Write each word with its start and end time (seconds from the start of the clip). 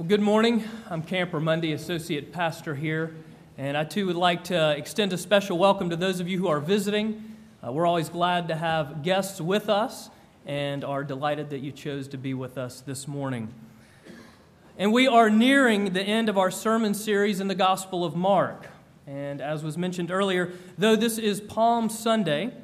Well, 0.00 0.08
good 0.08 0.22
morning. 0.22 0.64
I'm 0.88 1.02
Camper 1.02 1.40
Monday, 1.40 1.72
Associate 1.72 2.32
Pastor 2.32 2.74
here, 2.74 3.14
and 3.58 3.76
I 3.76 3.84
too 3.84 4.06
would 4.06 4.16
like 4.16 4.44
to 4.44 4.70
extend 4.70 5.12
a 5.12 5.18
special 5.18 5.58
welcome 5.58 5.90
to 5.90 5.96
those 5.96 6.20
of 6.20 6.26
you 6.26 6.38
who 6.38 6.48
are 6.48 6.58
visiting. 6.58 7.36
Uh, 7.62 7.70
we're 7.70 7.84
always 7.84 8.08
glad 8.08 8.48
to 8.48 8.56
have 8.56 9.02
guests 9.02 9.42
with 9.42 9.68
us 9.68 10.08
and 10.46 10.86
are 10.86 11.04
delighted 11.04 11.50
that 11.50 11.58
you 11.58 11.70
chose 11.70 12.08
to 12.08 12.16
be 12.16 12.32
with 12.32 12.56
us 12.56 12.80
this 12.80 13.06
morning. 13.06 13.52
And 14.78 14.90
we 14.90 15.06
are 15.06 15.28
nearing 15.28 15.92
the 15.92 16.02
end 16.02 16.30
of 16.30 16.38
our 16.38 16.50
sermon 16.50 16.94
series 16.94 17.38
in 17.38 17.48
the 17.48 17.54
Gospel 17.54 18.02
of 18.02 18.16
Mark. 18.16 18.68
And 19.06 19.42
as 19.42 19.62
was 19.62 19.76
mentioned 19.76 20.10
earlier, 20.10 20.50
though 20.78 20.96
this 20.96 21.18
is 21.18 21.42
Palm 21.42 21.90
Sunday, 21.90 22.54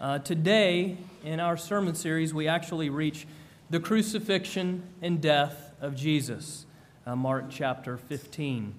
uh, 0.00 0.18
today 0.18 0.96
in 1.22 1.38
our 1.38 1.56
sermon 1.56 1.94
series 1.94 2.34
we 2.34 2.48
actually 2.48 2.90
reach 2.90 3.28
the 3.70 3.78
crucifixion 3.78 4.82
and 5.00 5.20
death 5.22 5.70
of 5.80 5.94
Jesus 5.94 6.66
uh, 7.06 7.16
Mark 7.16 7.46
chapter 7.50 7.96
15. 7.96 8.74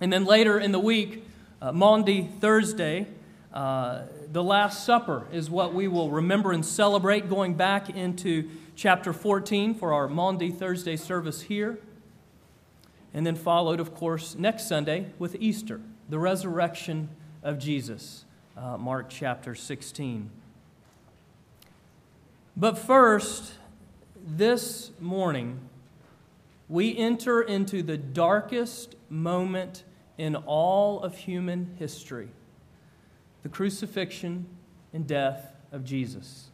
And 0.00 0.12
then 0.12 0.24
later 0.24 0.58
in 0.58 0.72
the 0.72 0.78
week, 0.78 1.24
uh, 1.60 1.72
Maundy 1.72 2.28
Thursday, 2.40 3.06
uh, 3.52 4.02
the 4.30 4.42
Last 4.42 4.84
Supper 4.84 5.26
is 5.32 5.48
what 5.48 5.72
we 5.72 5.88
will 5.88 6.10
remember 6.10 6.52
and 6.52 6.64
celebrate, 6.64 7.28
going 7.28 7.54
back 7.54 7.88
into 7.88 8.50
chapter 8.74 9.12
14 9.12 9.74
for 9.74 9.94
our 9.94 10.08
Maundy 10.08 10.50
Thursday 10.50 10.96
service 10.96 11.42
here. 11.42 11.78
And 13.14 13.26
then 13.26 13.34
followed, 13.34 13.80
of 13.80 13.94
course, 13.94 14.34
next 14.34 14.68
Sunday 14.68 15.06
with 15.18 15.36
Easter, 15.40 15.80
the 16.10 16.18
resurrection 16.18 17.08
of 17.42 17.58
Jesus, 17.58 18.26
uh, 18.56 18.76
Mark 18.76 19.06
chapter 19.08 19.54
16. 19.54 20.30
But 22.54 22.76
first, 22.76 23.54
this 24.26 24.90
morning, 25.00 25.60
we 26.68 26.96
enter 26.96 27.40
into 27.40 27.82
the 27.82 27.96
darkest 27.96 28.96
moment 29.08 29.84
in 30.18 30.34
all 30.34 31.00
of 31.00 31.16
human 31.16 31.76
history 31.78 32.28
the 33.42 33.48
crucifixion 33.48 34.44
and 34.92 35.06
death 35.06 35.52
of 35.70 35.84
Jesus. 35.84 36.48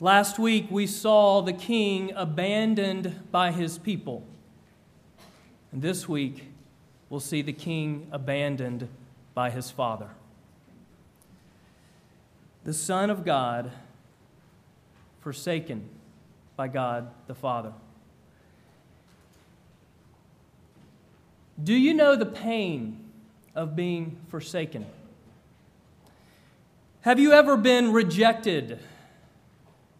Last 0.00 0.38
week, 0.38 0.66
we 0.70 0.86
saw 0.86 1.42
the 1.42 1.52
king 1.52 2.10
abandoned 2.16 3.30
by 3.30 3.52
his 3.52 3.76
people. 3.76 4.26
And 5.72 5.82
this 5.82 6.08
week, 6.08 6.52
we'll 7.10 7.20
see 7.20 7.42
the 7.42 7.52
king 7.52 8.08
abandoned 8.10 8.88
by 9.34 9.50
his 9.50 9.70
father. 9.70 10.08
The 12.64 12.72
Son 12.72 13.10
of 13.10 13.24
God 13.24 13.72
forsaken 15.20 15.88
by 16.56 16.68
God 16.68 17.10
the 17.26 17.34
Father. 17.34 17.72
Do 21.62 21.74
you 21.74 21.94
know 21.94 22.16
the 22.16 22.26
pain 22.26 23.02
of 23.54 23.74
being 23.74 24.18
forsaken? 24.28 24.86
Have 27.00 27.18
you 27.18 27.32
ever 27.32 27.56
been 27.56 27.92
rejected, 27.92 28.78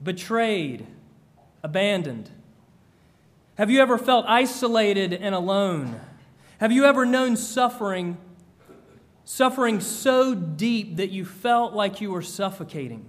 betrayed, 0.02 0.86
abandoned? 1.62 2.30
Have 3.56 3.70
you 3.70 3.80
ever 3.80 3.96
felt 3.96 4.26
isolated 4.26 5.14
and 5.14 5.34
alone? 5.34 6.00
Have 6.58 6.72
you 6.72 6.84
ever 6.84 7.06
known 7.06 7.36
suffering, 7.36 8.18
suffering 9.24 9.80
so 9.80 10.34
deep 10.34 10.96
that 10.96 11.10
you 11.10 11.24
felt 11.24 11.72
like 11.72 12.00
you 12.00 12.10
were 12.10 12.22
suffocating? 12.22 13.08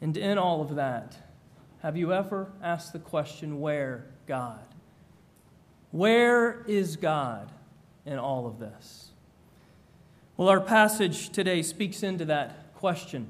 And 0.00 0.16
in 0.16 0.38
all 0.38 0.62
of 0.62 0.76
that, 0.76 1.16
have 1.82 1.96
you 1.96 2.12
ever 2.12 2.50
asked 2.62 2.92
the 2.92 2.98
question, 2.98 3.60
Where, 3.60 4.06
God? 4.26 4.69
Where 5.90 6.62
is 6.66 6.96
God 6.96 7.50
in 8.06 8.18
all 8.18 8.46
of 8.46 8.58
this? 8.58 9.10
Well, 10.36 10.48
our 10.48 10.60
passage 10.60 11.30
today 11.30 11.62
speaks 11.62 12.02
into 12.02 12.24
that 12.26 12.74
question. 12.74 13.28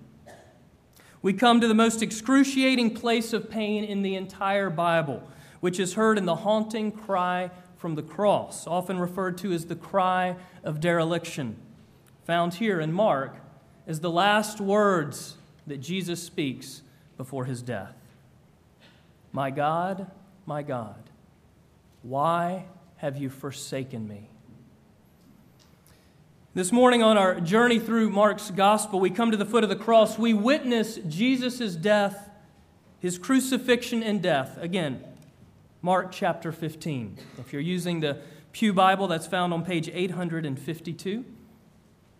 We 1.23 1.33
come 1.33 1.61
to 1.61 1.69
the 1.69 1.75
most 1.75 2.03
excruciating 2.03 2.95
place 2.95 3.33
of 3.33 3.51
pain 3.51 3.85
in 3.85 4.03
the 4.03 4.15
entire 4.15 4.71
Bible, 4.71 5.23
which 5.61 5.81
is 5.81 5.95
heard 5.95 6.19
in 6.19 6.25
the 6.25 6.37
haunting 6.37 6.93
cry 6.93 7.51
from 7.77 7.95
the 7.95 8.03
cross, 8.03 8.67
often 8.67 8.99
referred 8.99 9.39
to 9.39 9.53
as 9.53 9.67
the 9.67 9.77
cry 9.77 10.37
of 10.63 10.81
dereliction, 10.81 11.57
found 12.25 12.55
here 12.55 12.81
in 12.81 12.93
Mark 12.93 13.37
as 13.87 14.01
the 14.01 14.11
last 14.11 14.61
words 14.61 15.37
that 15.67 15.79
Jesus 15.79 16.23
speaks 16.23 16.83
before 17.17 17.47
his 17.47 17.63
death. 17.63 17.95
My 19.33 19.51
God, 19.51 20.11
my 20.47 20.63
God, 20.63 21.10
why 22.03 22.67
have 22.97 23.17
you 23.17 23.31
forsaken 23.31 24.07
me? 24.07 24.31
This 26.53 26.73
morning, 26.73 27.03
on 27.03 27.17
our 27.17 27.41
journey 27.41 27.79
through 27.79 28.11
Mark's 28.11 28.51
gospel, 28.51 28.99
we 28.99 29.11
come 29.11 29.31
to 29.31 29.37
the 29.37 29.45
foot 29.45 29.63
of 29.63 29.71
the 29.71 29.77
cross. 29.77 30.19
We 30.19 30.35
witness 30.35 30.99
Jesus' 31.07 31.77
death, 31.77 32.29
his 32.99 33.19
crucifixion 33.19 34.03
and 34.03 34.21
death. 34.21 34.59
Again, 34.61 35.05
Mark 35.81 36.11
chapter 36.11 36.51
15. 36.51 37.19
If 37.39 37.53
you're 37.53 37.63
using 37.63 38.01
the 38.01 38.19
Pew 38.53 38.73
Bible, 38.73 39.07
that's 39.07 39.29
found 39.29 39.55
on 39.55 39.65
page 39.65 39.89
852. 39.93 41.25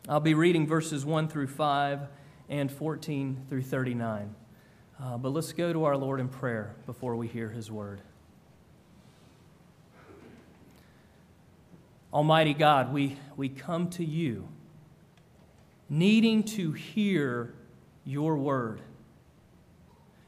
I'll 0.09 0.21
be 0.21 0.35
reading 0.35 0.67
verses 0.67 1.05
1 1.05 1.29
through 1.29 1.49
5 1.49 2.01
and 2.49 2.71
14 2.71 3.47
through 3.49 3.63
39. 3.63 4.35
Uh, 5.03 5.19
but 5.19 5.31
let's 5.31 5.53
go 5.53 5.73
to 5.73 5.85
our 5.85 5.97
Lord 5.97 6.21
in 6.21 6.29
prayer 6.29 6.75
before 6.87 7.17
we 7.17 7.27
hear 7.27 7.49
his 7.49 7.71
word. 7.71 8.01
Almighty 12.13 12.55
God, 12.55 12.93
we, 12.93 13.17
we 13.37 13.49
come 13.49 13.89
to 13.91 14.05
you 14.05 14.49
needing 15.89 16.43
to 16.45 16.73
hear 16.73 17.53
your 18.05 18.37
word, 18.37 18.81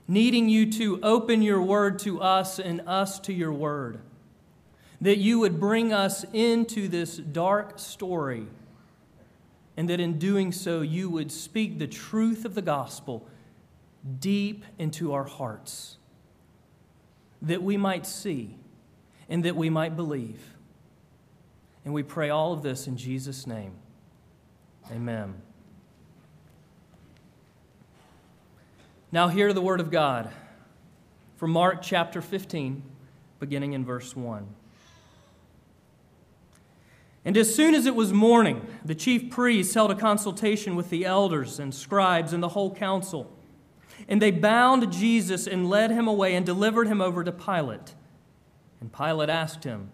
needing 0.08 0.48
you 0.48 0.70
to 0.70 1.00
open 1.02 1.40
your 1.40 1.62
word 1.62 1.98
to 2.00 2.20
us 2.20 2.58
and 2.58 2.80
us 2.86 3.20
to 3.20 3.32
your 3.32 3.52
word, 3.52 4.00
that 5.00 5.18
you 5.18 5.38
would 5.38 5.58
bring 5.58 5.92
us 5.92 6.24
into 6.32 6.88
this 6.88 7.16
dark 7.16 7.78
story, 7.78 8.46
and 9.76 9.88
that 9.88 10.00
in 10.00 10.18
doing 10.18 10.52
so, 10.52 10.82
you 10.82 11.08
would 11.08 11.32
speak 11.32 11.78
the 11.78 11.86
truth 11.86 12.44
of 12.44 12.54
the 12.54 12.62
gospel 12.62 13.26
deep 14.18 14.64
into 14.78 15.12
our 15.12 15.24
hearts, 15.24 15.96
that 17.40 17.62
we 17.62 17.76
might 17.76 18.06
see 18.06 18.56
and 19.28 19.44
that 19.44 19.56
we 19.56 19.70
might 19.70 19.96
believe. 19.96 20.52
And 21.84 21.92
we 21.92 22.02
pray 22.02 22.30
all 22.30 22.52
of 22.52 22.62
this 22.62 22.86
in 22.86 22.96
Jesus' 22.96 23.46
name. 23.46 23.72
Amen. 24.90 25.34
Now, 29.10 29.28
hear 29.28 29.52
the 29.52 29.60
word 29.60 29.80
of 29.80 29.90
God 29.90 30.30
from 31.36 31.50
Mark 31.50 31.82
chapter 31.82 32.22
15, 32.22 32.82
beginning 33.40 33.72
in 33.72 33.84
verse 33.84 34.16
1. 34.16 34.46
And 37.24 37.36
as 37.36 37.54
soon 37.54 37.74
as 37.74 37.86
it 37.86 37.94
was 37.94 38.12
morning, 38.12 38.66
the 38.84 38.94
chief 38.94 39.30
priests 39.30 39.74
held 39.74 39.90
a 39.90 39.94
consultation 39.94 40.74
with 40.74 40.90
the 40.90 41.04
elders 41.04 41.60
and 41.60 41.74
scribes 41.74 42.32
and 42.32 42.42
the 42.42 42.48
whole 42.48 42.74
council. 42.74 43.30
And 44.08 44.20
they 44.20 44.30
bound 44.30 44.90
Jesus 44.92 45.46
and 45.46 45.68
led 45.68 45.90
him 45.90 46.08
away 46.08 46.34
and 46.34 46.44
delivered 46.44 46.88
him 46.88 47.00
over 47.00 47.22
to 47.22 47.30
Pilate. 47.30 47.94
And 48.80 48.92
Pilate 48.92 49.28
asked 49.28 49.64
him, 49.64 49.90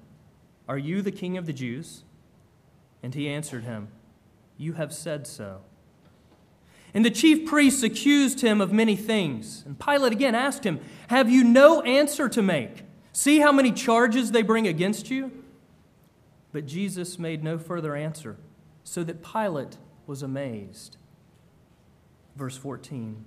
are 0.69 0.79
you 0.79 1.01
the 1.03 1.11
king 1.11 1.37
of 1.39 1.47
the 1.47 1.53
Jews? 1.53 2.05
And 3.03 3.15
he 3.15 3.29
answered 3.29 3.65
him, 3.65 3.89
You 4.57 4.75
have 4.75 4.93
said 4.93 5.27
so. 5.27 5.63
And 6.95 7.05
the 7.05 7.11
chief 7.11 7.47
priests 7.47 7.83
accused 7.83 8.41
him 8.41 8.61
of 8.61 8.73
many 8.73 8.97
things. 8.97 9.63
And 9.67 9.79
Pilate 9.79 10.13
again 10.13 10.35
asked 10.35 10.65
him, 10.65 10.81
Have 11.09 11.31
you 11.31 11.45
no 11.45 11.83
answer 11.83 12.29
to 12.29 12.43
make? 12.43 12.85
See 13.13 13.41
how 13.41 13.53
many 13.53 13.73
charges 13.73 14.31
they 14.31 14.43
bring 14.43 14.67
against 14.67 15.11
you? 15.11 15.33
But 16.53 16.67
Jesus 16.67 17.19
made 17.19 17.45
no 17.45 17.59
further 17.59 17.95
answer, 17.95 18.37
so 18.85 19.05
that 19.05 19.23
Pilate 19.23 19.77
was 20.07 20.23
amazed. 20.23 20.97
Verse 22.37 22.57
14. 22.57 23.25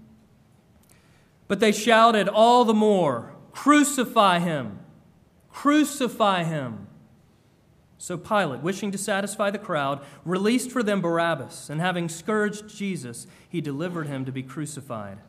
But 1.48 1.60
they 1.60 1.72
shouted 1.72 2.28
all 2.28 2.66
the 2.66 2.74
more, 2.74 3.34
Crucify 3.52 4.40
him! 4.40 4.80
Crucify 5.50 6.44
him! 6.44 6.88
So 8.02 8.18
Pilate, 8.18 8.62
wishing 8.62 8.90
to 8.94 8.98
satisfy 8.98 9.52
the 9.52 9.60
crowd, 9.60 10.02
released 10.26 10.72
for 10.72 10.82
them 10.82 11.02
Barabbas, 11.02 11.70
and 11.70 11.80
having 11.80 12.10
scourged 12.10 12.68
Jesus, 12.68 13.28
he 13.48 13.62
delivered 13.62 14.08
him 14.08 14.26
to 14.26 14.32
be 14.32 14.42
crucified. 14.42 15.20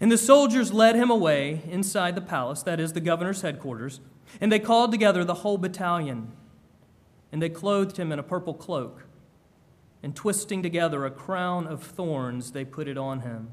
And 0.00 0.10
the 0.10 0.16
soldiers 0.16 0.72
led 0.72 0.96
him 0.96 1.10
away 1.10 1.60
inside 1.68 2.14
the 2.14 2.22
palace, 2.22 2.62
that 2.62 2.80
is, 2.80 2.94
the 2.94 3.02
governor's 3.02 3.42
headquarters, 3.42 4.00
and 4.40 4.50
they 4.50 4.60
called 4.60 4.92
together 4.92 5.24
the 5.24 5.34
whole 5.34 5.58
battalion. 5.58 6.32
And 7.30 7.42
they 7.42 7.50
clothed 7.50 7.98
him 7.98 8.12
in 8.12 8.18
a 8.18 8.22
purple 8.22 8.54
cloak, 8.54 9.04
and 10.02 10.16
twisting 10.16 10.62
together 10.62 11.04
a 11.04 11.10
crown 11.10 11.66
of 11.66 11.82
thorns, 11.82 12.52
they 12.52 12.64
put 12.64 12.88
it 12.88 12.96
on 12.96 13.20
him. 13.20 13.50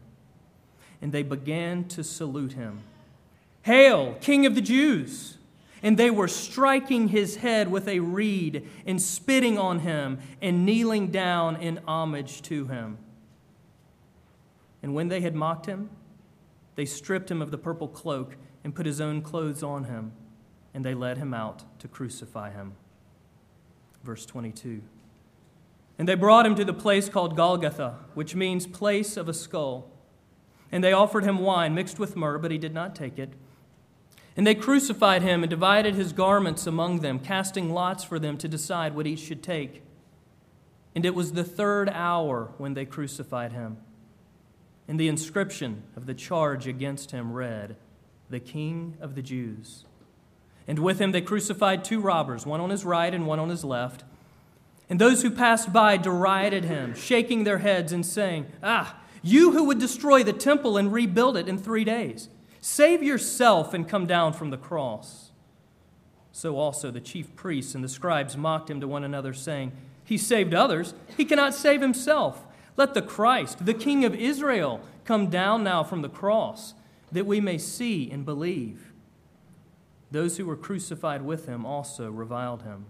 And 1.02 1.12
they 1.12 1.24
began 1.24 1.84
to 1.90 2.02
salute 2.02 2.54
him 2.54 2.80
Hail, 3.64 4.16
King 4.22 4.46
of 4.46 4.56
the 4.56 4.62
Jews! 4.62 5.38
And 5.84 5.98
they 5.98 6.12
were 6.12 6.28
striking 6.28 7.08
his 7.08 7.38
head 7.38 7.72
with 7.72 7.88
a 7.88 8.00
reed 8.00 8.68
and 8.86 9.02
spitting 9.02 9.58
on 9.58 9.80
him 9.80 10.20
and 10.42 10.66
kneeling 10.66 11.08
down 11.08 11.56
in 11.56 11.80
homage 11.88 12.42
to 12.44 12.68
him. 12.68 12.98
And 14.84 14.94
when 14.94 15.08
they 15.08 15.22
had 15.22 15.36
mocked 15.36 15.66
him, 15.66 15.90
they 16.76 16.86
stripped 16.86 17.30
him 17.30 17.42
of 17.42 17.52
the 17.52 17.58
purple 17.58 17.88
cloak 17.88 18.38
and 18.64 18.76
put 18.76 18.86
his 18.86 19.02
own 19.02 19.22
clothes 19.22 19.64
on 19.64 19.86
him, 19.86 20.12
and 20.74 20.86
they 20.86 20.94
led 20.94 21.18
him 21.18 21.34
out 21.34 21.64
to 21.80 21.88
crucify 21.88 22.52
him. 22.52 22.74
Verse 24.04 24.26
22. 24.26 24.82
And 26.00 26.08
they 26.08 26.16
brought 26.16 26.46
him 26.46 26.56
to 26.56 26.66
the 26.66 26.74
place 26.74 27.10
called 27.10 27.36
Golgotha, 27.36 27.98
which 28.14 28.34
means 28.36 28.66
place 28.66 29.18
of 29.18 29.30
a 29.30 29.34
skull. 29.34 29.92
And 30.72 30.84
they 30.84 30.94
offered 30.94 31.24
him 31.24 31.40
wine 31.40 31.76
mixed 31.76 32.00
with 32.00 32.16
myrrh, 32.16 32.40
but 32.40 32.52
he 32.52 32.58
did 32.58 32.74
not 32.74 32.96
take 32.96 33.20
it. 33.20 33.34
And 34.38 34.48
they 34.48 34.56
crucified 34.56 35.22
him 35.22 35.44
and 35.44 35.50
divided 35.50 35.96
his 35.96 36.14
garments 36.14 36.66
among 36.66 37.00
them, 37.00 37.20
casting 37.20 37.74
lots 37.74 38.04
for 38.04 38.18
them 38.18 38.38
to 38.38 38.48
decide 38.48 38.96
what 38.96 39.08
each 39.08 39.20
should 39.20 39.44
take. 39.44 39.84
And 40.96 41.06
it 41.06 41.16
was 41.16 41.34
the 41.34 41.44
third 41.44 41.90
hour 41.90 42.52
when 42.58 42.74
they 42.74 42.86
crucified 42.86 43.52
him. 43.52 43.78
And 44.88 45.00
the 45.00 45.08
inscription 45.08 45.84
of 45.96 46.06
the 46.06 46.14
charge 46.14 46.68
against 46.68 47.12
him 47.12 47.34
read, 47.34 47.76
The 48.30 48.40
King 48.40 48.98
of 49.00 49.16
the 49.16 49.22
Jews. 49.22 49.86
And 50.68 50.80
with 50.80 51.00
him 51.00 51.12
they 51.12 51.22
crucified 51.22 51.84
two 51.84 52.00
robbers, 52.00 52.46
one 52.46 52.62
on 52.62 52.70
his 52.70 52.86
right 52.86 53.14
and 53.14 53.26
one 53.26 53.40
on 53.40 53.50
his 53.50 53.64
left. 53.64 54.04
And 54.90 55.00
those 55.00 55.22
who 55.22 55.32
passed 55.32 55.72
by 55.72 55.98
derided 55.98 56.66
him, 56.66 56.94
shaking 56.94 57.44
their 57.44 57.60
heads 57.60 57.94
and 57.94 58.06
saying, 58.06 58.48
Ah, 58.62 58.98
you 59.22 59.52
who 59.52 59.66
would 59.66 59.80
destroy 59.80 60.24
the 60.24 60.34
temple 60.34 60.78
and 60.78 60.92
rebuild 60.92 61.38
it 61.38 61.48
in 61.48 61.58
three 61.58 61.84
days. 61.84 62.28
Save 62.62 63.02
yourself 63.02 63.74
and 63.74 63.90
come 63.90 64.06
down 64.06 64.34
from 64.34 64.52
the 64.52 64.58
cross. 64.58 65.32
So 66.32 66.58
also 66.58 66.92
the 66.92 67.02
chief 67.02 67.36
priests 67.36 67.76
and 67.76 67.84
the 67.84 67.90
scribes 67.90 68.38
mocked 68.38 68.70
him 68.70 68.80
to 68.80 68.88
one 68.88 69.04
another, 69.04 69.34
saying, 69.34 69.72
He 70.06 70.18
saved 70.18 70.54
others, 70.54 70.94
he 71.18 71.26
cannot 71.26 71.56
save 71.56 71.82
himself. 71.82 72.46
Let 72.78 72.94
the 72.94 73.02
Christ, 73.02 73.66
the 73.66 73.74
King 73.74 74.06
of 74.06 74.16
Israel, 74.16 74.80
come 75.04 75.30
down 75.30 75.64
now 75.64 75.84
from 75.84 76.04
the 76.04 76.10
cross, 76.10 76.76
that 77.12 77.26
we 77.26 77.42
may 77.42 77.58
see 77.58 78.10
and 78.10 78.24
believe. 78.24 78.94
Those 80.12 80.38
who 80.38 80.46
were 80.46 80.56
crucified 80.56 81.24
with 81.24 81.48
him 81.48 81.66
also 81.66 82.12
reviled 82.12 82.64
him. 82.64 82.86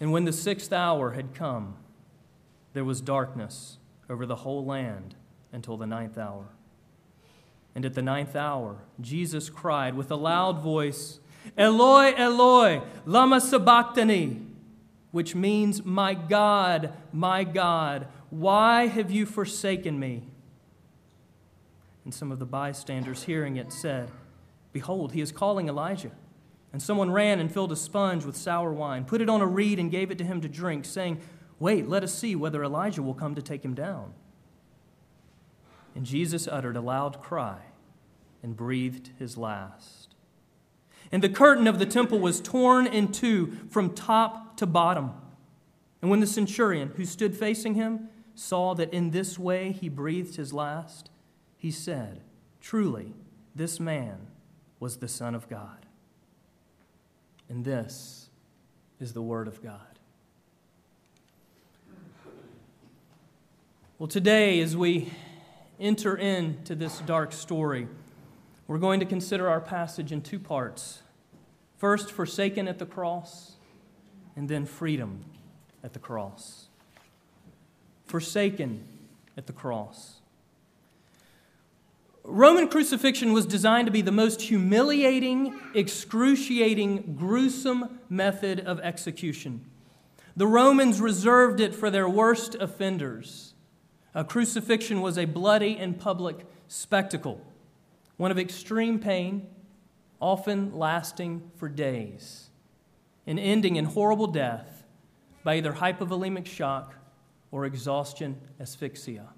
And 0.00 0.10
when 0.10 0.24
the 0.24 0.32
sixth 0.32 0.72
hour 0.72 1.12
had 1.12 1.34
come, 1.34 1.76
there 2.72 2.84
was 2.84 3.00
darkness 3.00 3.78
over 4.08 4.26
the 4.26 4.36
whole 4.36 4.64
land 4.64 5.14
until 5.52 5.76
the 5.76 5.86
ninth 5.86 6.18
hour. 6.18 6.46
And 7.74 7.84
at 7.84 7.94
the 7.94 8.02
ninth 8.02 8.36
hour, 8.36 8.76
Jesus 9.00 9.48
cried 9.48 9.94
with 9.94 10.10
a 10.10 10.16
loud 10.16 10.60
voice, 10.60 11.20
Eloi, 11.56 12.14
Eloi, 12.16 12.82
lama 13.06 13.40
sabachthani, 13.40 14.42
which 15.10 15.34
means, 15.34 15.84
My 15.84 16.14
God, 16.14 16.92
my 17.12 17.44
God, 17.44 18.06
why 18.30 18.86
have 18.86 19.10
you 19.10 19.26
forsaken 19.26 19.98
me? 19.98 20.22
And 22.04 22.12
some 22.12 22.32
of 22.32 22.38
the 22.38 22.46
bystanders 22.46 23.24
hearing 23.24 23.56
it 23.56 23.72
said, 23.72 24.10
Behold, 24.72 25.12
he 25.12 25.20
is 25.20 25.32
calling 25.32 25.68
Elijah. 25.68 26.10
And 26.72 26.82
someone 26.82 27.10
ran 27.10 27.38
and 27.38 27.52
filled 27.52 27.72
a 27.72 27.76
sponge 27.76 28.24
with 28.24 28.36
sour 28.36 28.72
wine, 28.72 29.04
put 29.04 29.20
it 29.20 29.28
on 29.28 29.42
a 29.42 29.46
reed, 29.46 29.78
and 29.78 29.90
gave 29.90 30.10
it 30.10 30.18
to 30.18 30.24
him 30.24 30.40
to 30.40 30.48
drink, 30.48 30.84
saying, 30.84 31.20
Wait, 31.58 31.88
let 31.88 32.02
us 32.02 32.14
see 32.14 32.34
whether 32.34 32.64
Elijah 32.64 33.02
will 33.02 33.14
come 33.14 33.34
to 33.34 33.42
take 33.42 33.64
him 33.64 33.74
down. 33.74 34.12
And 35.94 36.06
Jesus 36.06 36.48
uttered 36.48 36.76
a 36.76 36.80
loud 36.80 37.20
cry 37.20 37.58
and 38.42 38.56
breathed 38.56 39.10
his 39.18 39.36
last. 39.36 40.14
And 41.10 41.22
the 41.22 41.28
curtain 41.28 41.66
of 41.66 41.78
the 41.78 41.86
temple 41.86 42.18
was 42.18 42.40
torn 42.40 42.86
in 42.86 43.12
two 43.12 43.58
from 43.68 43.94
top 43.94 44.56
to 44.56 44.66
bottom. 44.66 45.12
And 46.00 46.10
when 46.10 46.20
the 46.20 46.26
centurion, 46.26 46.92
who 46.96 47.04
stood 47.04 47.36
facing 47.36 47.74
him, 47.74 48.08
saw 48.34 48.74
that 48.74 48.92
in 48.92 49.10
this 49.10 49.38
way 49.38 49.72
he 49.72 49.88
breathed 49.88 50.36
his 50.36 50.52
last, 50.52 51.10
he 51.56 51.70
said, 51.70 52.22
Truly, 52.60 53.12
this 53.54 53.78
man 53.78 54.28
was 54.80 54.96
the 54.96 55.08
Son 55.08 55.34
of 55.34 55.48
God. 55.48 55.86
And 57.48 57.64
this 57.64 58.30
is 58.98 59.12
the 59.12 59.22
Word 59.22 59.46
of 59.46 59.62
God. 59.62 59.80
Well, 63.98 64.08
today, 64.08 64.60
as 64.60 64.76
we 64.76 65.12
enter 65.80 66.16
into 66.16 66.74
this 66.74 66.98
dark 67.00 67.32
story, 67.32 67.88
we're 68.66 68.78
going 68.78 69.00
to 69.00 69.06
consider 69.06 69.48
our 69.48 69.60
passage 69.60 70.12
in 70.12 70.22
two 70.22 70.38
parts. 70.38 71.02
First, 71.78 72.10
forsaken 72.12 72.68
at 72.68 72.78
the 72.78 72.86
cross, 72.86 73.52
and 74.36 74.48
then 74.48 74.66
freedom 74.66 75.24
at 75.82 75.92
the 75.92 75.98
cross. 75.98 76.68
Forsaken 78.06 78.84
at 79.36 79.46
the 79.46 79.52
cross. 79.52 80.20
Roman 82.24 82.68
crucifixion 82.68 83.32
was 83.32 83.46
designed 83.46 83.86
to 83.86 83.92
be 83.92 84.02
the 84.02 84.12
most 84.12 84.42
humiliating, 84.42 85.58
excruciating, 85.74 87.16
gruesome 87.18 87.98
method 88.08 88.60
of 88.60 88.78
execution. 88.80 89.64
The 90.36 90.46
Romans 90.46 91.00
reserved 91.00 91.60
it 91.60 91.74
for 91.74 91.90
their 91.90 92.08
worst 92.08 92.54
offenders. 92.54 93.51
A 94.14 94.24
crucifixion 94.24 95.00
was 95.00 95.16
a 95.16 95.24
bloody 95.24 95.78
and 95.78 95.98
public 95.98 96.46
spectacle, 96.68 97.40
one 98.16 98.30
of 98.30 98.38
extreme 98.38 98.98
pain, 98.98 99.46
often 100.20 100.76
lasting 100.76 101.50
for 101.56 101.68
days, 101.68 102.50
and 103.26 103.38
ending 103.38 103.76
in 103.76 103.86
horrible 103.86 104.26
death 104.26 104.84
by 105.44 105.56
either 105.56 105.72
hypovolemic 105.72 106.46
shock 106.46 106.94
or 107.50 107.64
exhaustion 107.64 108.38
asphyxia. 108.60 109.28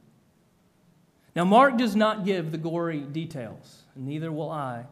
Now, 1.35 1.45
Mark 1.45 1.77
does 1.79 1.97
not 1.97 2.25
give 2.25 2.53
the 2.53 2.59
gory 2.59 3.01
details, 3.01 3.85
neither 3.97 4.31
will 4.31 4.51
I. 4.51 4.87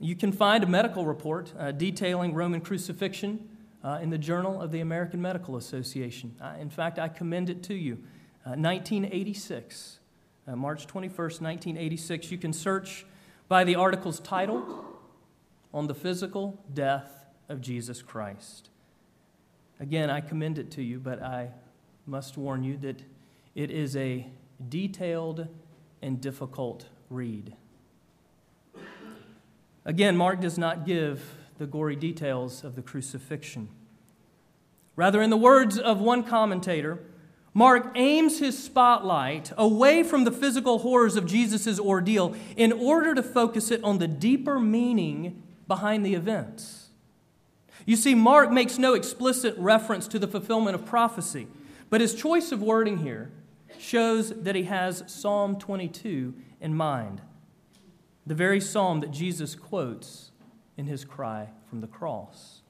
You 0.00 0.14
can 0.14 0.32
find 0.32 0.62
a 0.62 0.66
medical 0.66 1.06
report 1.06 1.52
uh, 1.58 1.72
detailing 1.72 2.34
Roman 2.34 2.60
crucifixion 2.60 3.48
uh, 3.82 3.98
in 4.02 4.10
the 4.10 4.18
Journal 4.18 4.60
of 4.60 4.70
the 4.70 4.80
American 4.80 5.20
Medical 5.20 5.56
Association. 5.56 6.34
In 6.60 6.70
fact, 6.70 6.98
I 6.98 7.08
commend 7.08 7.50
it 7.50 7.62
to 7.64 7.74
you. 7.74 7.98
1986, 8.44 9.98
uh, 10.46 10.52
uh, 10.52 10.56
March 10.56 10.86
21st, 10.86 11.40
1986. 11.40 12.30
You 12.30 12.38
can 12.38 12.52
search 12.52 13.04
by 13.48 13.64
the 13.64 13.74
article's 13.74 14.20
title 14.20 14.84
on 15.72 15.86
the 15.86 15.94
physical 15.94 16.62
death 16.72 17.26
of 17.48 17.60
Jesus 17.60 18.02
Christ. 18.02 18.70
Again, 19.80 20.10
I 20.10 20.20
commend 20.20 20.58
it 20.58 20.70
to 20.72 20.82
you, 20.82 20.98
but 20.98 21.22
I 21.22 21.50
must 22.06 22.36
warn 22.36 22.64
you 22.64 22.76
that 22.78 23.02
it 23.54 23.70
is 23.70 23.96
a 23.96 24.26
detailed 24.68 25.48
and 26.02 26.20
difficult 26.20 26.86
read. 27.10 27.54
Again, 29.84 30.16
Mark 30.16 30.40
does 30.40 30.58
not 30.58 30.84
give 30.84 31.34
the 31.58 31.66
gory 31.66 31.96
details 31.96 32.64
of 32.64 32.76
the 32.76 32.82
crucifixion. 32.82 33.68
Rather, 34.96 35.22
in 35.22 35.30
the 35.30 35.36
words 35.36 35.78
of 35.78 36.00
one 36.00 36.22
commentator, 36.24 36.98
Mark 37.58 37.90
aims 37.96 38.38
his 38.38 38.56
spotlight 38.56 39.50
away 39.58 40.04
from 40.04 40.22
the 40.22 40.30
physical 40.30 40.78
horrors 40.78 41.16
of 41.16 41.26
Jesus' 41.26 41.80
ordeal 41.80 42.36
in 42.56 42.70
order 42.70 43.16
to 43.16 43.22
focus 43.22 43.72
it 43.72 43.82
on 43.82 43.98
the 43.98 44.06
deeper 44.06 44.60
meaning 44.60 45.42
behind 45.66 46.06
the 46.06 46.14
events. 46.14 46.90
You 47.84 47.96
see, 47.96 48.14
Mark 48.14 48.52
makes 48.52 48.78
no 48.78 48.94
explicit 48.94 49.56
reference 49.58 50.06
to 50.06 50.20
the 50.20 50.28
fulfillment 50.28 50.76
of 50.76 50.86
prophecy, 50.86 51.48
but 51.90 52.00
his 52.00 52.14
choice 52.14 52.52
of 52.52 52.62
wording 52.62 52.98
here 52.98 53.32
shows 53.76 54.30
that 54.30 54.54
he 54.54 54.62
has 54.62 55.02
Psalm 55.08 55.58
22 55.58 56.34
in 56.60 56.76
mind, 56.76 57.22
the 58.24 58.36
very 58.36 58.60
psalm 58.60 59.00
that 59.00 59.10
Jesus 59.10 59.56
quotes 59.56 60.30
in 60.76 60.86
his 60.86 61.04
cry 61.04 61.48
from 61.68 61.80
the 61.80 61.88
cross. 61.88 62.60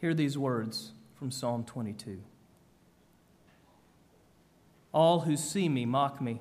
Hear 0.00 0.14
these 0.14 0.38
words 0.38 0.92
from 1.14 1.30
Psalm 1.30 1.64
22. 1.64 2.22
All 4.92 5.20
who 5.20 5.36
see 5.36 5.68
me 5.68 5.84
mock 5.84 6.20
me. 6.20 6.40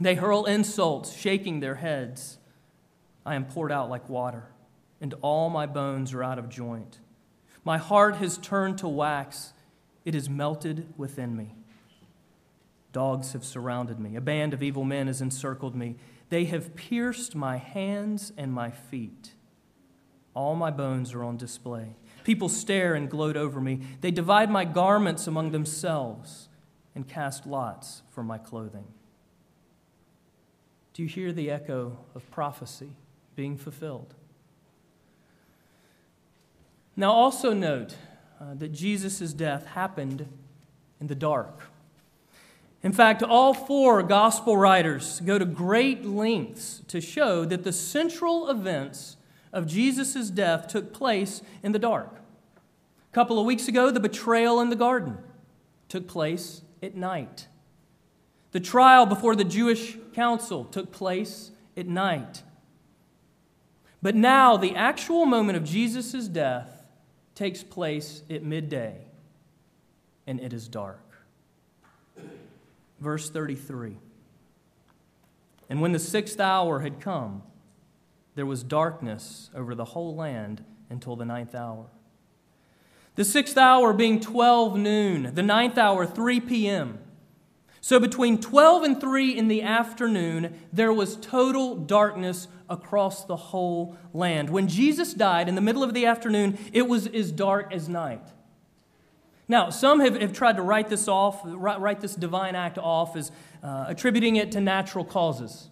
They 0.00 0.14
hurl 0.14 0.44
insults, 0.44 1.12
shaking 1.16 1.60
their 1.60 1.76
heads. 1.76 2.38
I 3.24 3.34
am 3.34 3.44
poured 3.44 3.72
out 3.72 3.88
like 3.88 4.08
water, 4.08 4.50
and 5.00 5.14
all 5.22 5.50
my 5.50 5.66
bones 5.66 6.12
are 6.12 6.22
out 6.22 6.38
of 6.38 6.48
joint. 6.48 6.98
My 7.64 7.78
heart 7.78 8.16
has 8.16 8.36
turned 8.38 8.78
to 8.78 8.88
wax, 8.88 9.52
it 10.04 10.14
is 10.14 10.28
melted 10.28 10.92
within 10.96 11.36
me. 11.36 11.54
Dogs 12.92 13.32
have 13.32 13.44
surrounded 13.44 13.98
me, 13.98 14.16
a 14.16 14.20
band 14.20 14.52
of 14.52 14.62
evil 14.62 14.84
men 14.84 15.06
has 15.06 15.20
encircled 15.20 15.74
me. 15.74 15.96
They 16.28 16.44
have 16.46 16.74
pierced 16.74 17.34
my 17.34 17.56
hands 17.56 18.32
and 18.36 18.52
my 18.52 18.70
feet. 18.70 19.34
All 20.34 20.56
my 20.56 20.70
bones 20.70 21.14
are 21.14 21.22
on 21.22 21.36
display. 21.36 21.96
People 22.24 22.48
stare 22.48 22.94
and 22.94 23.08
gloat 23.08 23.36
over 23.36 23.60
me. 23.60 23.80
They 24.00 24.10
divide 24.10 24.50
my 24.50 24.64
garments 24.64 25.26
among 25.26 25.52
themselves 25.52 26.48
and 26.94 27.08
cast 27.08 27.46
lots 27.46 28.02
for 28.10 28.22
my 28.22 28.38
clothing. 28.38 28.84
Do 30.92 31.02
you 31.02 31.08
hear 31.08 31.32
the 31.32 31.50
echo 31.50 31.98
of 32.14 32.30
prophecy 32.30 32.90
being 33.34 33.56
fulfilled? 33.56 34.14
Now, 36.96 37.10
also 37.10 37.52
note 37.52 37.96
uh, 38.40 38.54
that 38.54 38.72
Jesus' 38.72 39.32
death 39.32 39.66
happened 39.66 40.28
in 41.00 41.08
the 41.08 41.16
dark. 41.16 41.62
In 42.84 42.92
fact, 42.92 43.22
all 43.22 43.54
four 43.54 44.02
gospel 44.02 44.56
writers 44.56 45.20
go 45.20 45.38
to 45.38 45.44
great 45.44 46.04
lengths 46.04 46.82
to 46.88 47.00
show 47.00 47.44
that 47.46 47.64
the 47.64 47.72
central 47.72 48.48
events 48.48 49.16
of 49.52 49.66
Jesus' 49.66 50.30
death 50.30 50.68
took 50.68 50.92
place 50.92 51.42
in 51.62 51.72
the 51.72 51.78
dark. 51.78 52.14
A 53.10 53.14
couple 53.14 53.38
of 53.38 53.46
weeks 53.46 53.68
ago, 53.68 53.90
the 53.90 54.00
betrayal 54.00 54.60
in 54.60 54.70
the 54.70 54.76
garden 54.76 55.18
took 55.88 56.06
place 56.06 56.62
at 56.84 56.94
night. 56.94 57.48
The 58.52 58.60
trial 58.60 59.06
before 59.06 59.34
the 59.34 59.44
Jewish 59.44 59.96
council 60.12 60.64
took 60.64 60.92
place 60.92 61.50
at 61.76 61.88
night. 61.88 62.42
But 64.00 64.14
now, 64.14 64.56
the 64.56 64.76
actual 64.76 65.26
moment 65.26 65.56
of 65.56 65.64
Jesus' 65.64 66.28
death 66.28 66.84
takes 67.34 67.64
place 67.64 68.22
at 68.30 68.44
midday, 68.44 68.98
and 70.26 70.38
it 70.40 70.52
is 70.52 70.68
dark. 70.68 71.00
Verse 73.00 73.30
33 73.30 73.96
And 75.68 75.80
when 75.80 75.92
the 75.92 75.98
sixth 75.98 76.38
hour 76.38 76.80
had 76.80 77.00
come, 77.00 77.42
there 78.34 78.46
was 78.46 78.62
darkness 78.62 79.50
over 79.54 79.74
the 79.74 79.86
whole 79.86 80.14
land 80.14 80.64
until 80.90 81.16
the 81.16 81.24
ninth 81.24 81.54
hour. 81.54 81.86
The 83.16 83.24
sixth 83.24 83.56
hour 83.56 83.92
being 83.92 84.20
12 84.20 84.76
noon, 84.76 85.34
the 85.34 85.42
ninth 85.42 85.78
hour, 85.78 86.04
3 86.04 86.40
p.m. 86.40 86.98
So 87.80 88.00
between 88.00 88.40
12 88.40 88.82
and 88.82 89.00
3 89.00 89.36
in 89.36 89.48
the 89.48 89.62
afternoon, 89.62 90.58
there 90.72 90.92
was 90.92 91.16
total 91.16 91.76
darkness 91.76 92.48
across 92.68 93.24
the 93.24 93.36
whole 93.36 93.96
land. 94.12 94.50
When 94.50 94.68
Jesus 94.68 95.14
died 95.14 95.48
in 95.48 95.54
the 95.54 95.60
middle 95.60 95.84
of 95.84 95.94
the 95.94 96.06
afternoon, 96.06 96.58
it 96.72 96.88
was 96.88 97.06
as 97.06 97.30
dark 97.30 97.72
as 97.72 97.88
night. 97.88 98.22
Now, 99.46 99.68
some 99.68 100.00
have, 100.00 100.18
have 100.20 100.32
tried 100.32 100.56
to 100.56 100.62
write 100.62 100.88
this 100.88 101.06
off, 101.06 101.40
write 101.44 102.00
this 102.00 102.14
divine 102.14 102.54
act 102.54 102.78
off 102.78 103.14
as 103.16 103.30
uh, 103.62 103.84
attributing 103.88 104.36
it 104.36 104.50
to 104.52 104.60
natural 104.60 105.04
causes. 105.04 105.68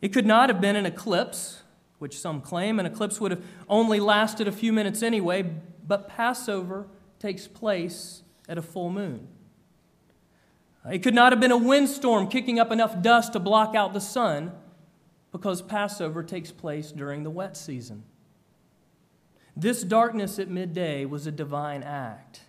It 0.00 0.12
could 0.12 0.26
not 0.26 0.48
have 0.48 0.60
been 0.60 0.76
an 0.76 0.86
eclipse, 0.86 1.62
which 1.98 2.18
some 2.18 2.40
claim. 2.40 2.78
An 2.78 2.86
eclipse 2.86 3.20
would 3.20 3.32
have 3.32 3.44
only 3.68 3.98
lasted 3.98 4.46
a 4.46 4.52
few 4.52 4.72
minutes 4.72 5.02
anyway, 5.02 5.50
but 5.86 6.08
Passover 6.08 6.86
takes 7.18 7.46
place 7.46 8.22
at 8.48 8.58
a 8.58 8.62
full 8.62 8.90
moon. 8.90 9.28
It 10.90 11.02
could 11.02 11.14
not 11.14 11.32
have 11.32 11.40
been 11.40 11.52
a 11.52 11.56
windstorm 11.56 12.28
kicking 12.28 12.58
up 12.58 12.70
enough 12.70 13.00
dust 13.00 13.32
to 13.32 13.40
block 13.40 13.74
out 13.74 13.94
the 13.94 14.00
sun 14.00 14.52
because 15.32 15.62
Passover 15.62 16.22
takes 16.22 16.52
place 16.52 16.92
during 16.92 17.22
the 17.22 17.30
wet 17.30 17.56
season. 17.56 18.04
This 19.56 19.82
darkness 19.82 20.38
at 20.38 20.48
midday 20.48 21.04
was 21.04 21.26
a 21.26 21.32
divine 21.32 21.82
act. 21.82 22.42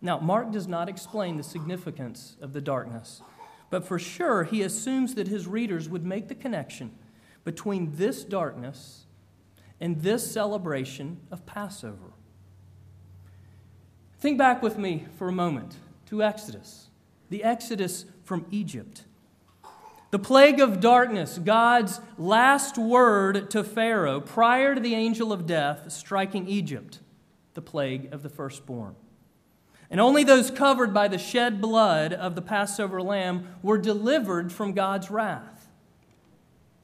Now, 0.00 0.18
Mark 0.18 0.50
does 0.50 0.66
not 0.66 0.88
explain 0.88 1.36
the 1.36 1.42
significance 1.42 2.36
of 2.40 2.52
the 2.52 2.60
darkness, 2.60 3.22
but 3.70 3.84
for 3.84 3.98
sure 3.98 4.44
he 4.44 4.62
assumes 4.62 5.14
that 5.14 5.28
his 5.28 5.46
readers 5.46 5.88
would 5.88 6.04
make 6.04 6.28
the 6.28 6.34
connection 6.34 6.92
between 7.44 7.94
this 7.96 8.24
darkness 8.24 9.06
and 9.80 10.00
this 10.02 10.30
celebration 10.30 11.20
of 11.30 11.46
Passover. 11.46 12.12
Think 14.18 14.38
back 14.38 14.62
with 14.62 14.78
me 14.78 15.06
for 15.18 15.28
a 15.28 15.32
moment 15.32 15.76
to 16.06 16.22
Exodus, 16.22 16.88
the 17.28 17.44
Exodus 17.44 18.06
from 18.24 18.46
Egypt. 18.50 19.04
The 20.10 20.18
plague 20.18 20.60
of 20.60 20.80
darkness, 20.80 21.38
God's 21.38 22.00
last 22.16 22.78
word 22.78 23.50
to 23.50 23.62
Pharaoh 23.62 24.20
prior 24.20 24.74
to 24.74 24.80
the 24.80 24.94
angel 24.94 25.32
of 25.32 25.46
death 25.46 25.92
striking 25.92 26.48
Egypt, 26.48 27.00
the 27.54 27.60
plague 27.60 28.12
of 28.12 28.22
the 28.22 28.30
firstborn. 28.30 28.94
And 29.90 30.00
only 30.00 30.24
those 30.24 30.50
covered 30.50 30.94
by 30.94 31.08
the 31.08 31.18
shed 31.18 31.60
blood 31.60 32.12
of 32.12 32.34
the 32.34 32.42
Passover 32.42 33.02
lamb 33.02 33.46
were 33.62 33.78
delivered 33.78 34.50
from 34.50 34.72
God's 34.72 35.10
wrath. 35.10 35.68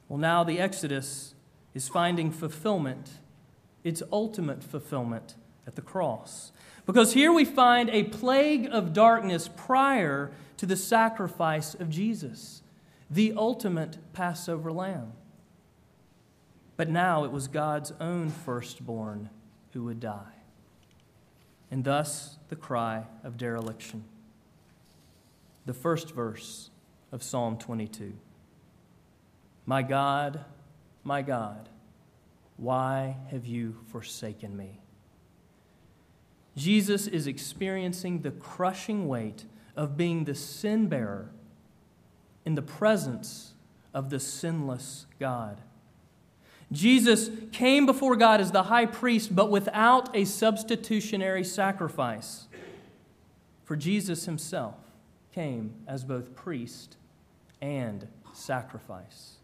Well, 0.07 0.19
now 0.19 0.43
the 0.43 0.59
Exodus 0.59 1.33
is 1.73 1.89
finding 1.89 2.31
fulfillment, 2.31 3.09
its 3.83 4.03
ultimate 4.11 4.63
fulfillment, 4.63 5.35
at 5.65 5.75
the 5.75 5.81
cross. 5.81 6.51
Because 6.85 7.13
here 7.13 7.31
we 7.31 7.45
find 7.45 7.89
a 7.89 8.03
plague 8.03 8.67
of 8.71 8.93
darkness 8.93 9.49
prior 9.55 10.31
to 10.57 10.65
the 10.65 10.75
sacrifice 10.75 11.73
of 11.73 11.89
Jesus 11.89 12.63
the 13.09 13.33
ultimate 13.37 13.97
Passover 14.13 14.71
lamb. 14.71 15.13
But 16.75 16.89
now 16.89 17.23
it 17.23 17.31
was 17.31 17.47
God's 17.47 17.93
own 18.01 18.29
firstborn 18.29 19.29
who 19.71 19.83
would 19.83 19.99
die. 19.99 20.33
And 21.69 21.83
thus 21.83 22.37
the 22.49 22.55
cry 22.55 23.05
of 23.23 23.37
dereliction. 23.37 24.05
The 25.65 25.73
first 25.73 26.11
verse 26.11 26.71
of 27.11 27.23
Psalm 27.23 27.57
22 27.57 28.13
My 29.65 29.81
God, 29.81 30.43
my 31.03 31.21
God, 31.21 31.69
why 32.57 33.17
have 33.29 33.45
you 33.45 33.77
forsaken 33.91 34.57
me? 34.57 34.82
Jesus 36.55 37.07
is 37.07 37.27
experiencing 37.27 38.21
the 38.21 38.31
crushing 38.31 39.07
weight 39.07 39.45
of 39.75 39.97
being 39.97 40.25
the 40.25 40.35
sin 40.35 40.87
bearer 40.87 41.29
in 42.45 42.55
the 42.55 42.61
presence 42.61 43.53
of 43.93 44.09
the 44.09 44.19
sinless 44.19 45.05
God. 45.19 45.61
Jesus 46.71 47.29
came 47.51 47.85
before 47.85 48.15
God 48.15 48.41
as 48.41 48.51
the 48.51 48.63
high 48.63 48.85
priest, 48.85 49.35
but 49.35 49.51
without 49.51 50.15
a 50.15 50.25
substitutionary 50.25 51.43
sacrifice. 51.43 52.47
For 53.63 53.75
Jesus 53.75 54.25
himself 54.25 54.75
came 55.33 55.73
as 55.87 56.03
both 56.03 56.35
priest 56.35 56.97
and 57.61 58.07
sacrifice. 58.33 59.37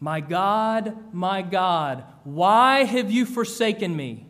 My 0.00 0.20
God, 0.20 1.14
my 1.14 1.40
God, 1.42 2.04
why 2.24 2.84
have 2.84 3.10
you 3.10 3.24
forsaken 3.24 3.96
me? 3.96 4.26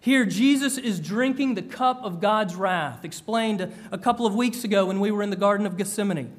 Here, 0.00 0.24
Jesus 0.24 0.78
is 0.78 1.00
drinking 1.00 1.54
the 1.54 1.62
cup 1.62 2.02
of 2.04 2.20
God's 2.20 2.54
wrath, 2.54 3.04
explained 3.04 3.72
a 3.90 3.98
couple 3.98 4.26
of 4.26 4.34
weeks 4.34 4.62
ago 4.62 4.86
when 4.86 5.00
we 5.00 5.10
were 5.10 5.22
in 5.22 5.30
the 5.30 5.36
Garden 5.36 5.66
of 5.66 5.76
Gethsemane. 5.76 6.34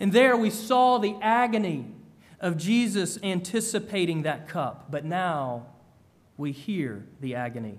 And 0.00 0.12
there 0.12 0.36
we 0.36 0.50
saw 0.50 0.98
the 0.98 1.16
agony 1.20 1.86
of 2.40 2.56
Jesus 2.56 3.18
anticipating 3.22 4.22
that 4.22 4.48
cup. 4.48 4.90
But 4.90 5.04
now 5.04 5.66
we 6.36 6.52
hear 6.52 7.06
the 7.20 7.34
agony 7.34 7.78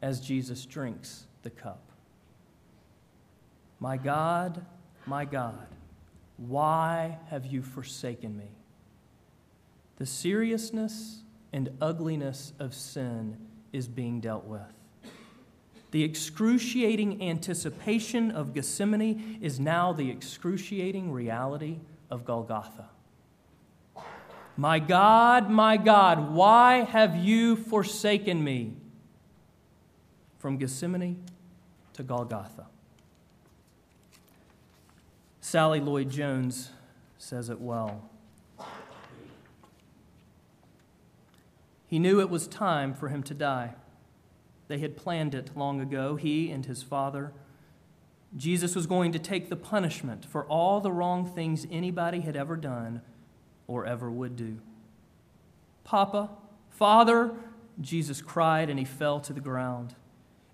as 0.00 0.20
Jesus 0.20 0.64
drinks 0.64 1.26
the 1.42 1.50
cup. 1.50 1.80
My 3.80 3.96
God, 3.96 4.64
my 5.06 5.24
God, 5.24 5.66
why 6.36 7.18
have 7.28 7.46
you 7.46 7.62
forsaken 7.62 8.36
me? 8.36 8.50
The 9.96 10.06
seriousness 10.06 11.22
and 11.52 11.70
ugliness 11.80 12.52
of 12.58 12.74
sin 12.74 13.36
is 13.72 13.88
being 13.88 14.20
dealt 14.20 14.44
with. 14.44 14.60
The 15.90 16.04
excruciating 16.04 17.22
anticipation 17.22 18.30
of 18.30 18.54
Gethsemane 18.54 19.38
is 19.42 19.60
now 19.60 19.92
the 19.92 20.10
excruciating 20.10 21.12
reality 21.12 21.80
of 22.10 22.24
Golgotha. 22.24 22.88
My 24.56 24.78
God, 24.78 25.50
my 25.50 25.76
God, 25.76 26.32
why 26.32 26.84
have 26.84 27.16
you 27.16 27.56
forsaken 27.56 28.42
me? 28.42 28.74
From 30.38 30.56
Gethsemane 30.56 31.22
to 31.94 32.02
Golgotha. 32.02 32.66
Sally 35.40 35.80
Lloyd 35.80 36.10
Jones 36.10 36.70
says 37.18 37.50
it 37.50 37.60
well. 37.60 38.08
He 41.92 41.98
knew 41.98 42.20
it 42.20 42.30
was 42.30 42.46
time 42.46 42.94
for 42.94 43.10
him 43.10 43.22
to 43.24 43.34
die. 43.34 43.74
They 44.66 44.78
had 44.78 44.96
planned 44.96 45.34
it 45.34 45.54
long 45.54 45.78
ago, 45.78 46.16
he 46.16 46.50
and 46.50 46.64
his 46.64 46.82
father. 46.82 47.34
Jesus 48.34 48.74
was 48.74 48.86
going 48.86 49.12
to 49.12 49.18
take 49.18 49.50
the 49.50 49.56
punishment 49.56 50.24
for 50.24 50.46
all 50.46 50.80
the 50.80 50.90
wrong 50.90 51.26
things 51.26 51.66
anybody 51.70 52.20
had 52.20 52.34
ever 52.34 52.56
done 52.56 53.02
or 53.66 53.84
ever 53.84 54.10
would 54.10 54.36
do. 54.36 54.56
Papa, 55.84 56.30
Father, 56.70 57.32
Jesus 57.78 58.22
cried 58.22 58.70
and 58.70 58.78
he 58.78 58.86
fell 58.86 59.20
to 59.20 59.34
the 59.34 59.40
ground. 59.40 59.94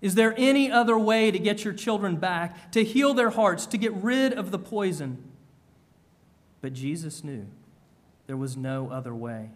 Is 0.01 0.15
there 0.15 0.35
any 0.35 0.69
other 0.69 0.99
way 0.99 1.31
to 1.31 1.39
get 1.39 1.63
your 1.63 1.73
children 1.73 2.17
back, 2.17 2.73
to 2.73 2.83
heal 2.83 3.13
their 3.13 3.29
hearts, 3.29 3.65
to 3.67 3.77
get 3.77 3.93
rid 3.93 4.33
of 4.33 4.51
the 4.51 4.59
poison? 4.59 5.23
But 6.59 6.73
Jesus 6.73 7.23
knew 7.23 7.47
there 8.27 8.35
was 8.35 8.57
no 8.57 8.89
other 8.89 9.15
way. 9.15 9.51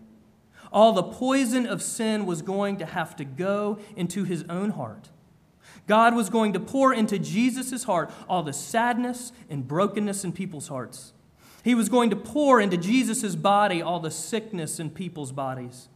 All 0.74 0.92
the 0.92 1.04
poison 1.04 1.68
of 1.68 1.84
sin 1.84 2.26
was 2.26 2.42
going 2.42 2.78
to 2.78 2.86
have 2.86 3.16
to 3.18 3.24
go 3.24 3.78
into 3.96 4.24
his 4.24 4.44
own 4.50 4.72
heart. 4.72 5.10
God 5.88 6.16
was 6.16 6.30
going 6.30 6.54
to 6.54 6.60
pour 6.60 6.94
into 6.94 7.20
Jesus' 7.20 7.84
heart 7.84 8.12
all 8.28 8.42
the 8.42 8.54
sadness 8.54 9.32
and 9.50 9.68
brokenness 9.68 10.24
in 10.24 10.32
people's 10.32 10.70
hearts. 10.70 11.14
He 11.64 11.76
was 11.76 11.90
going 11.90 12.10
to 12.10 12.16
pour 12.16 12.60
into 12.60 12.78
Jesus' 12.78 13.36
body 13.36 13.82
all 13.82 14.00
the 14.00 14.12
sickness 14.12 14.80
in 14.80 14.90
people's 14.90 15.32
bodies. 15.32 15.90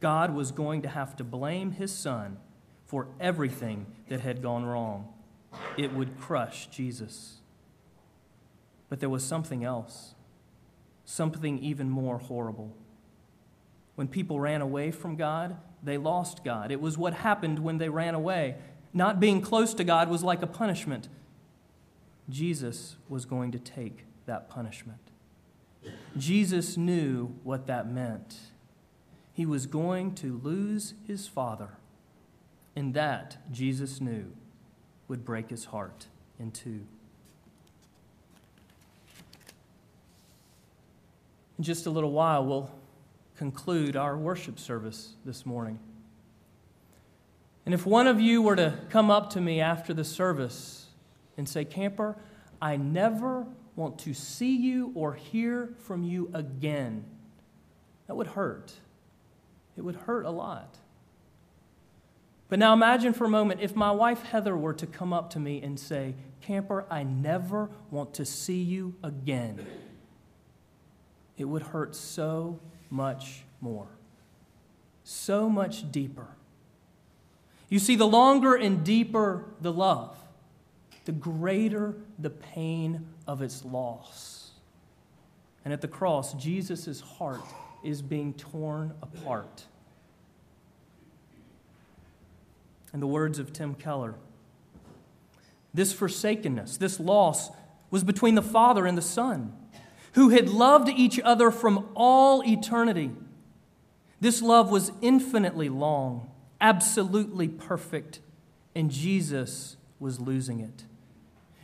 God 0.00 0.34
was 0.34 0.52
going 0.52 0.82
to 0.82 0.88
have 0.88 1.16
to 1.16 1.24
blame 1.24 1.72
his 1.72 1.92
son 1.92 2.38
for 2.86 3.08
everything 3.20 3.86
that 4.08 4.20
had 4.20 4.42
gone 4.42 4.64
wrong. 4.64 5.12
It 5.76 5.92
would 5.92 6.18
crush 6.18 6.66
Jesus. 6.68 7.40
But 8.88 9.00
there 9.00 9.08
was 9.08 9.24
something 9.24 9.64
else, 9.64 10.14
something 11.04 11.58
even 11.58 11.90
more 11.90 12.18
horrible. 12.18 12.74
When 13.94 14.08
people 14.08 14.40
ran 14.40 14.60
away 14.60 14.90
from 14.90 15.16
God, 15.16 15.56
they 15.82 15.98
lost 15.98 16.44
God. 16.44 16.72
It 16.72 16.80
was 16.80 16.98
what 16.98 17.14
happened 17.14 17.58
when 17.58 17.78
they 17.78 17.88
ran 17.88 18.14
away. 18.14 18.56
Not 18.92 19.20
being 19.20 19.40
close 19.40 19.74
to 19.74 19.84
God 19.84 20.08
was 20.08 20.22
like 20.22 20.42
a 20.42 20.46
punishment. 20.46 21.08
Jesus 22.28 22.96
was 23.08 23.24
going 23.24 23.52
to 23.52 23.58
take 23.58 24.04
that 24.26 24.48
punishment. 24.48 24.98
Jesus 26.16 26.76
knew 26.76 27.34
what 27.42 27.66
that 27.66 27.90
meant. 27.90 28.36
He 29.32 29.44
was 29.44 29.66
going 29.66 30.14
to 30.16 30.40
lose 30.42 30.94
his 31.06 31.26
Father, 31.26 31.76
and 32.74 32.94
that, 32.94 33.36
Jesus 33.52 34.00
knew, 34.00 34.32
would 35.08 35.24
break 35.24 35.50
his 35.50 35.66
heart 35.66 36.06
in 36.38 36.50
two. 36.50 36.86
In 41.58 41.64
just 41.64 41.86
a 41.86 41.90
little 41.90 42.12
while, 42.12 42.46
we'll 42.46 42.70
conclude 43.36 43.96
our 43.96 44.16
worship 44.16 44.58
service 44.58 45.14
this 45.24 45.44
morning. 45.44 45.78
And 47.66 47.74
if 47.74 47.86
one 47.86 48.06
of 48.06 48.20
you 48.20 48.42
were 48.42 48.56
to 48.56 48.78
come 48.90 49.10
up 49.10 49.30
to 49.30 49.40
me 49.40 49.60
after 49.60 49.94
the 49.94 50.04
service 50.04 50.86
and 51.36 51.48
say, 51.48 51.64
Camper, 51.64 52.16
I 52.60 52.76
never 52.76 53.46
want 53.76 53.98
to 54.00 54.14
see 54.14 54.56
you 54.56 54.92
or 54.94 55.14
hear 55.14 55.74
from 55.78 56.04
you 56.04 56.30
again, 56.34 57.04
that 58.06 58.14
would 58.14 58.28
hurt. 58.28 58.72
It 59.76 59.80
would 59.80 59.96
hurt 59.96 60.26
a 60.26 60.30
lot. 60.30 60.78
But 62.48 62.58
now 62.58 62.72
imagine 62.72 63.14
for 63.14 63.24
a 63.24 63.30
moment 63.30 63.60
if 63.62 63.74
my 63.74 63.90
wife 63.90 64.22
Heather 64.22 64.56
were 64.56 64.74
to 64.74 64.86
come 64.86 65.12
up 65.12 65.30
to 65.30 65.40
me 65.40 65.60
and 65.62 65.80
say, 65.80 66.14
Camper, 66.42 66.84
I 66.90 67.02
never 67.02 67.70
want 67.90 68.14
to 68.14 68.24
see 68.24 68.62
you 68.62 68.94
again. 69.02 69.66
It 71.36 71.46
would 71.46 71.62
hurt 71.62 71.96
so 71.96 72.60
much 72.90 73.42
more, 73.60 73.88
so 75.02 75.48
much 75.48 75.90
deeper. 75.90 76.28
You 77.68 77.78
see, 77.78 77.96
the 77.96 78.06
longer 78.06 78.54
and 78.54 78.84
deeper 78.84 79.44
the 79.60 79.72
love, 79.72 80.16
the 81.04 81.12
greater 81.12 81.94
the 82.18 82.30
pain 82.30 83.06
of 83.26 83.42
its 83.42 83.64
loss. 83.64 84.52
And 85.64 85.72
at 85.72 85.80
the 85.80 85.88
cross, 85.88 86.34
Jesus' 86.34 87.00
heart 87.00 87.40
is 87.82 88.02
being 88.02 88.34
torn 88.34 88.94
apart. 89.02 89.64
In 92.92 93.00
the 93.00 93.06
words 93.06 93.38
of 93.38 93.52
Tim 93.52 93.74
Keller, 93.74 94.14
this 95.72 95.92
forsakenness, 95.92 96.76
this 96.76 97.00
loss, 97.00 97.50
was 97.90 98.04
between 98.04 98.34
the 98.34 98.42
Father 98.42 98.86
and 98.86 98.96
the 98.96 99.02
Son, 99.02 99.52
who 100.14 100.30
had 100.30 100.48
loved 100.48 100.88
each 100.88 101.20
other 101.20 101.50
from 101.50 101.88
all 101.94 102.42
eternity. 102.44 103.10
This 104.20 104.40
love 104.40 104.70
was 104.70 104.92
infinitely 105.02 105.68
long, 105.68 106.30
absolutely 106.60 107.48
perfect, 107.48 108.20
and 108.74 108.90
Jesus 108.90 109.76
was 109.98 110.20
losing 110.20 110.60
it. 110.60 110.84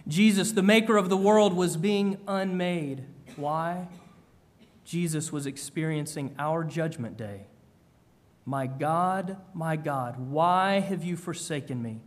Jesus, 0.06 0.52
the 0.52 0.62
maker 0.62 0.96
of 0.96 1.08
the 1.08 1.16
world, 1.16 1.54
was 1.54 1.76
being 1.76 2.18
unmade. 2.26 3.04
Why? 3.36 3.88
Jesus 4.84 5.30
was 5.30 5.46
experiencing 5.46 6.34
our 6.38 6.64
judgment 6.64 7.16
day. 7.16 7.46
My 8.44 8.66
God, 8.66 9.36
my 9.54 9.76
God, 9.76 10.18
why 10.18 10.80
have 10.80 11.04
you 11.04 11.16
forsaken 11.16 11.80
me? 11.80 12.00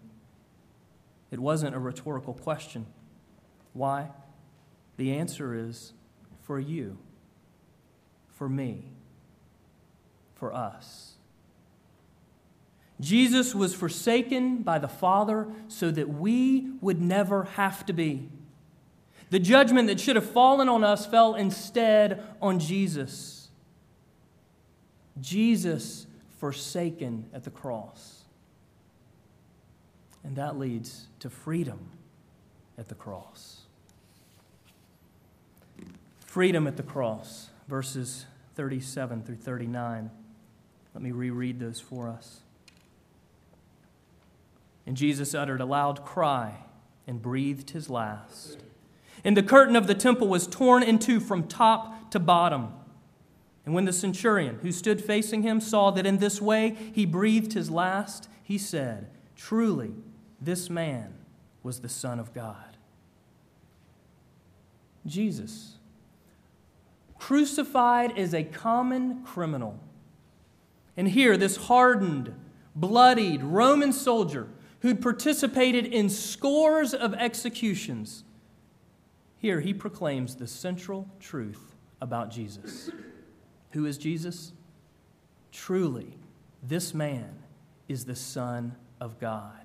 It 1.31 1.39
wasn't 1.39 1.75
a 1.75 1.79
rhetorical 1.79 2.33
question. 2.33 2.85
Why? 3.71 4.09
The 4.97 5.13
answer 5.13 5.55
is 5.55 5.93
for 6.43 6.59
you, 6.59 6.97
for 8.35 8.47
me, 8.47 8.91
for 10.35 10.53
us. 10.53 11.13
Jesus 12.99 13.53
was 13.53 13.73
forsaken 13.73 14.57
by 14.57 14.79
the 14.79 14.87
Father 14.87 15.47
so 15.67 15.91
that 15.91 16.09
we 16.09 16.71
would 16.79 17.01
never 17.01 17.43
have 17.43 17.85
to 17.87 17.93
be. 17.93 18.29
The 19.29 19.39
judgment 19.39 19.87
that 19.87 19.99
should 19.99 20.15
have 20.15 20.29
fallen 20.29 20.69
on 20.69 20.83
us 20.83 21.05
fell 21.05 21.35
instead 21.35 22.23
on 22.41 22.59
Jesus. 22.59 23.49
Jesus 25.19 26.05
forsaken 26.39 27.25
at 27.33 27.43
the 27.43 27.49
cross. 27.49 28.23
And 30.23 30.35
that 30.35 30.57
leads 30.57 31.07
to 31.19 31.29
freedom 31.29 31.79
at 32.77 32.87
the 32.87 32.95
cross. 32.95 33.62
Freedom 36.33 36.65
at 36.65 36.77
the 36.77 36.81
cross, 36.81 37.51
verses 37.67 38.25
37 38.55 39.21
through 39.21 39.35
39. 39.35 40.09
Let 40.95 41.03
me 41.03 41.11
reread 41.11 41.59
those 41.59 41.79
for 41.79 42.09
us. 42.09 42.39
And 44.87 44.97
Jesus 44.97 45.35
uttered 45.35 45.61
a 45.61 45.65
loud 45.65 46.03
cry 46.03 46.55
and 47.05 47.21
breathed 47.21 47.69
his 47.69 47.87
last. 47.87 48.63
And 49.23 49.37
the 49.37 49.43
curtain 49.43 49.75
of 49.75 49.85
the 49.85 49.93
temple 49.93 50.27
was 50.27 50.47
torn 50.47 50.81
in 50.81 50.97
two 50.97 51.19
from 51.19 51.47
top 51.47 52.09
to 52.09 52.19
bottom. 52.19 52.73
And 53.63 53.75
when 53.75 53.85
the 53.85 53.93
centurion 53.93 54.57
who 54.63 54.71
stood 54.71 55.03
facing 55.03 55.43
him 55.43 55.61
saw 55.61 55.91
that 55.91 56.07
in 56.07 56.17
this 56.17 56.41
way 56.41 56.75
he 56.95 57.05
breathed 57.05 57.53
his 57.53 57.69
last, 57.69 58.27
he 58.41 58.57
said, 58.57 59.07
Truly, 59.35 59.93
this 60.41 60.67
man 60.67 61.13
was 61.61 61.81
the 61.81 61.89
Son 61.89 62.19
of 62.19 62.33
God. 62.33 62.75
Jesus, 65.05 65.72
crucified 67.23 68.17
as 68.17 68.33
a 68.33 68.43
common 68.43 69.23
criminal. 69.23 69.79
And 70.97 71.07
here, 71.07 71.37
this 71.37 71.55
hardened, 71.55 72.35
bloodied 72.75 73.41
Roman 73.41 73.93
soldier 73.93 74.49
who'd 74.81 75.01
participated 75.01 75.85
in 75.85 76.09
scores 76.09 76.93
of 76.93 77.13
executions. 77.13 78.25
Here 79.37 79.61
he 79.61 79.73
proclaims 79.73 80.35
the 80.35 80.47
central 80.47 81.07
truth 81.21 81.75
about 82.01 82.29
Jesus. 82.29 82.89
Who 83.71 83.85
is 83.85 83.97
Jesus? 83.97 84.51
Truly, 85.53 86.17
this 86.61 86.93
man 86.93 87.35
is 87.87 88.03
the 88.03 88.17
Son 88.17 88.75
of 88.99 89.17
God. 89.17 89.62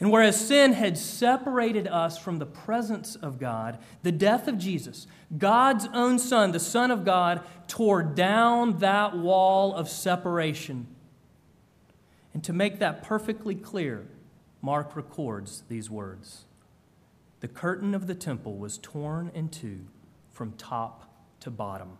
And 0.00 0.12
whereas 0.12 0.40
sin 0.40 0.74
had 0.74 0.96
separated 0.96 1.88
us 1.88 2.18
from 2.18 2.38
the 2.38 2.46
presence 2.46 3.16
of 3.16 3.40
God, 3.40 3.78
the 4.02 4.12
death 4.12 4.46
of 4.46 4.56
Jesus, 4.56 5.06
God's 5.36 5.88
own 5.92 6.18
Son, 6.18 6.52
the 6.52 6.60
Son 6.60 6.90
of 6.90 7.04
God, 7.04 7.42
tore 7.66 8.02
down 8.02 8.78
that 8.78 9.16
wall 9.16 9.74
of 9.74 9.88
separation 9.88 10.86
and 12.38 12.44
to 12.44 12.52
make 12.52 12.78
that 12.78 13.02
perfectly 13.02 13.56
clear, 13.56 14.06
Mark 14.62 14.94
records 14.94 15.64
these 15.68 15.90
words 15.90 16.44
The 17.40 17.48
curtain 17.48 17.96
of 17.96 18.06
the 18.06 18.14
temple 18.14 18.56
was 18.56 18.78
torn 18.78 19.32
in 19.34 19.48
two 19.48 19.80
from 20.30 20.52
top 20.52 21.12
to 21.40 21.50
bottom. 21.50 21.98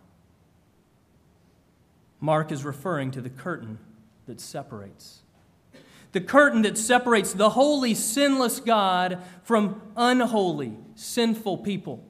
Mark 2.21 2.53
is 2.53 2.63
referring 2.63 3.11
to 3.11 3.19
the 3.19 3.29
curtain 3.29 3.79
that 4.27 4.39
separates. 4.39 5.23
The 6.11 6.21
curtain 6.21 6.63
that 6.63 6.77
separates 6.77 7.33
the 7.33 7.51
holy, 7.51 7.93
sinless 7.93 8.59
God 8.59 9.21
from 9.43 9.81
unholy, 9.95 10.77
sinful 10.95 11.59
people. 11.59 12.03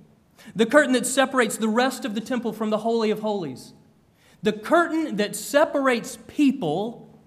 The 0.55 0.65
curtain 0.65 0.93
that 0.93 1.05
separates 1.05 1.57
the 1.57 1.67
rest 1.67 2.05
of 2.05 2.15
the 2.15 2.21
temple 2.21 2.53
from 2.53 2.69
the 2.69 2.79
Holy 2.79 3.11
of 3.11 3.19
Holies. 3.19 3.73
The 4.41 4.53
curtain 4.53 5.17
that 5.17 5.35
separates 5.35 6.17
people 6.27 7.19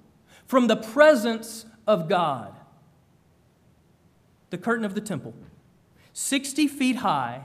from 0.46 0.66
the 0.66 0.76
presence 0.76 1.66
of 1.86 2.08
God. 2.08 2.58
The 4.50 4.58
curtain 4.58 4.84
of 4.84 4.94
the 4.94 5.00
temple, 5.00 5.34
60 6.12 6.68
feet 6.68 6.96
high, 6.96 7.42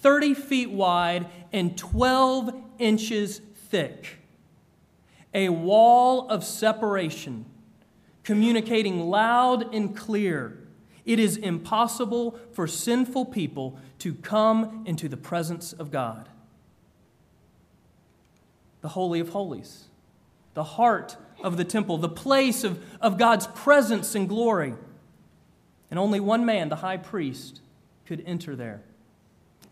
30 0.00 0.34
feet 0.34 0.70
wide, 0.70 1.26
and 1.52 1.76
12 1.76 2.54
inches 2.78 3.40
thick. 3.68 4.18
A 5.34 5.48
wall 5.50 6.28
of 6.28 6.42
separation, 6.44 7.44
communicating 8.30 9.10
loud 9.10 9.74
and 9.74 9.96
clear. 9.96 10.56
It 11.04 11.18
is 11.18 11.36
impossible 11.36 12.38
for 12.52 12.68
sinful 12.68 13.24
people 13.24 13.76
to 13.98 14.14
come 14.14 14.84
into 14.86 15.08
the 15.08 15.16
presence 15.16 15.72
of 15.72 15.90
God. 15.90 16.28
The 18.82 18.90
Holy 18.90 19.18
of 19.18 19.30
Holies, 19.30 19.86
the 20.54 20.62
heart 20.62 21.16
of 21.42 21.56
the 21.56 21.64
temple, 21.64 21.98
the 21.98 22.08
place 22.08 22.62
of, 22.62 22.80
of 23.00 23.18
God's 23.18 23.48
presence 23.48 24.14
and 24.14 24.28
glory. 24.28 24.74
And 25.90 25.98
only 25.98 26.20
one 26.20 26.46
man, 26.46 26.68
the 26.68 26.76
high 26.76 26.98
priest, 26.98 27.60
could 28.06 28.22
enter 28.24 28.54
there. 28.54 28.82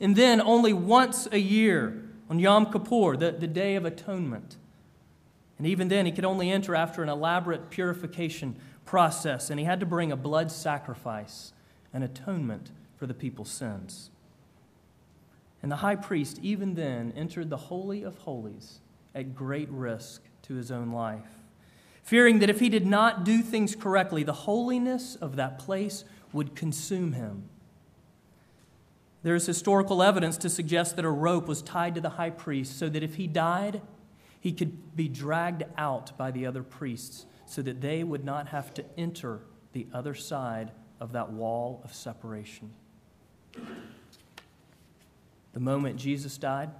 and 0.01 0.17
then 0.17 0.41
only 0.41 0.73
once 0.73 1.29
a 1.31 1.39
year 1.39 2.03
on 2.29 2.41
Yom 2.41 2.73
Kippur, 2.73 3.17
the, 3.17 3.31
the 3.31 3.47
Day 3.47 3.77
of 3.77 3.85
Atonement. 3.85 4.57
And 5.59 5.67
even 5.67 5.89
then, 5.89 6.07
he 6.07 6.13
could 6.13 6.25
only 6.25 6.51
enter 6.51 6.75
after 6.75 7.03
an 7.03 7.09
elaborate 7.09 7.69
purification 7.69 8.57
process, 8.85 9.51
and 9.51 9.59
he 9.59 9.67
had 9.67 9.81
to 9.81 9.87
bring 9.87 10.13
a 10.13 10.17
blood 10.17 10.51
sacrifice, 10.53 11.53
an 11.93 12.03
atonement 12.03 12.71
for 12.97 13.07
the 13.07 13.15
people's 13.15 13.51
sins. 13.51 14.11
And 15.63 15.71
the 15.71 15.77
high 15.77 15.97
priest, 15.97 16.39
even 16.43 16.75
then, 16.75 17.13
entered 17.17 17.51
the 17.51 17.57
Holy 17.57 18.03
of 18.05 18.19
Holies 18.19 18.79
at 19.15 19.35
great 19.35 19.69
risk 19.69 20.23
to 20.43 20.55
his 20.55 20.71
own 20.71 20.93
life, 20.93 21.43
fearing 22.05 22.39
that 22.39 22.51
if 22.51 22.61
he 22.61 22.69
did 22.69 22.87
not 22.87 23.25
do 23.25 23.43
things 23.43 23.75
correctly, 23.75 24.23
the 24.23 24.33
holiness 24.33 25.17
of 25.17 25.37
that 25.37 25.59
place 25.59 26.05
would 26.33 26.55
consume 26.55 27.13
him. 27.13 27.49
There 29.25 29.35
is 29.35 29.47
historical 29.47 30.03
evidence 30.03 30.37
to 30.39 30.49
suggest 30.49 30.95
that 30.97 31.05
a 31.05 31.11
rope 31.11 31.49
was 31.49 31.61
tied 31.61 31.97
to 31.97 32.01
the 32.01 32.11
high 32.11 32.31
priest 32.31 32.79
so 32.79 32.89
that 32.89 33.03
if 33.03 33.17
he 33.17 33.27
died, 33.27 33.83
he 34.41 34.53
could 34.53 34.97
be 34.97 35.09
dragged 35.09 35.65
out 35.77 36.17
by 36.17 36.31
the 36.31 36.47
other 36.47 36.63
priests 36.63 37.27
so 37.47 37.63
that 37.63 37.81
they 37.81 38.05
would 38.05 38.25
not 38.25 38.49
have 38.49 38.73
to 38.75 38.85
enter 38.97 39.41
the 39.73 39.87
other 39.93 40.15
side 40.15 40.71
of 41.01 41.13
that 41.13 41.31
wall 41.31 41.81
of 41.85 41.95
separation. 41.95 42.71
The 45.53 45.61
moment 45.61 45.97
Jesus 45.97 46.37
died, 46.37 46.71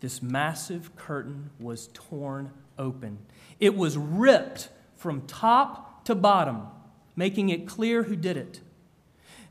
this 0.00 0.22
massive 0.22 0.94
curtain 0.94 1.50
was 1.58 1.88
torn 1.94 2.50
open. 2.78 3.18
It 3.58 3.74
was 3.74 3.96
ripped 3.96 4.68
from 4.96 5.22
top 5.22 6.04
to 6.04 6.14
bottom, 6.14 6.62
making 7.16 7.48
it 7.48 7.66
clear 7.66 8.04
who 8.04 8.14
did 8.14 8.36
it. 8.36 8.60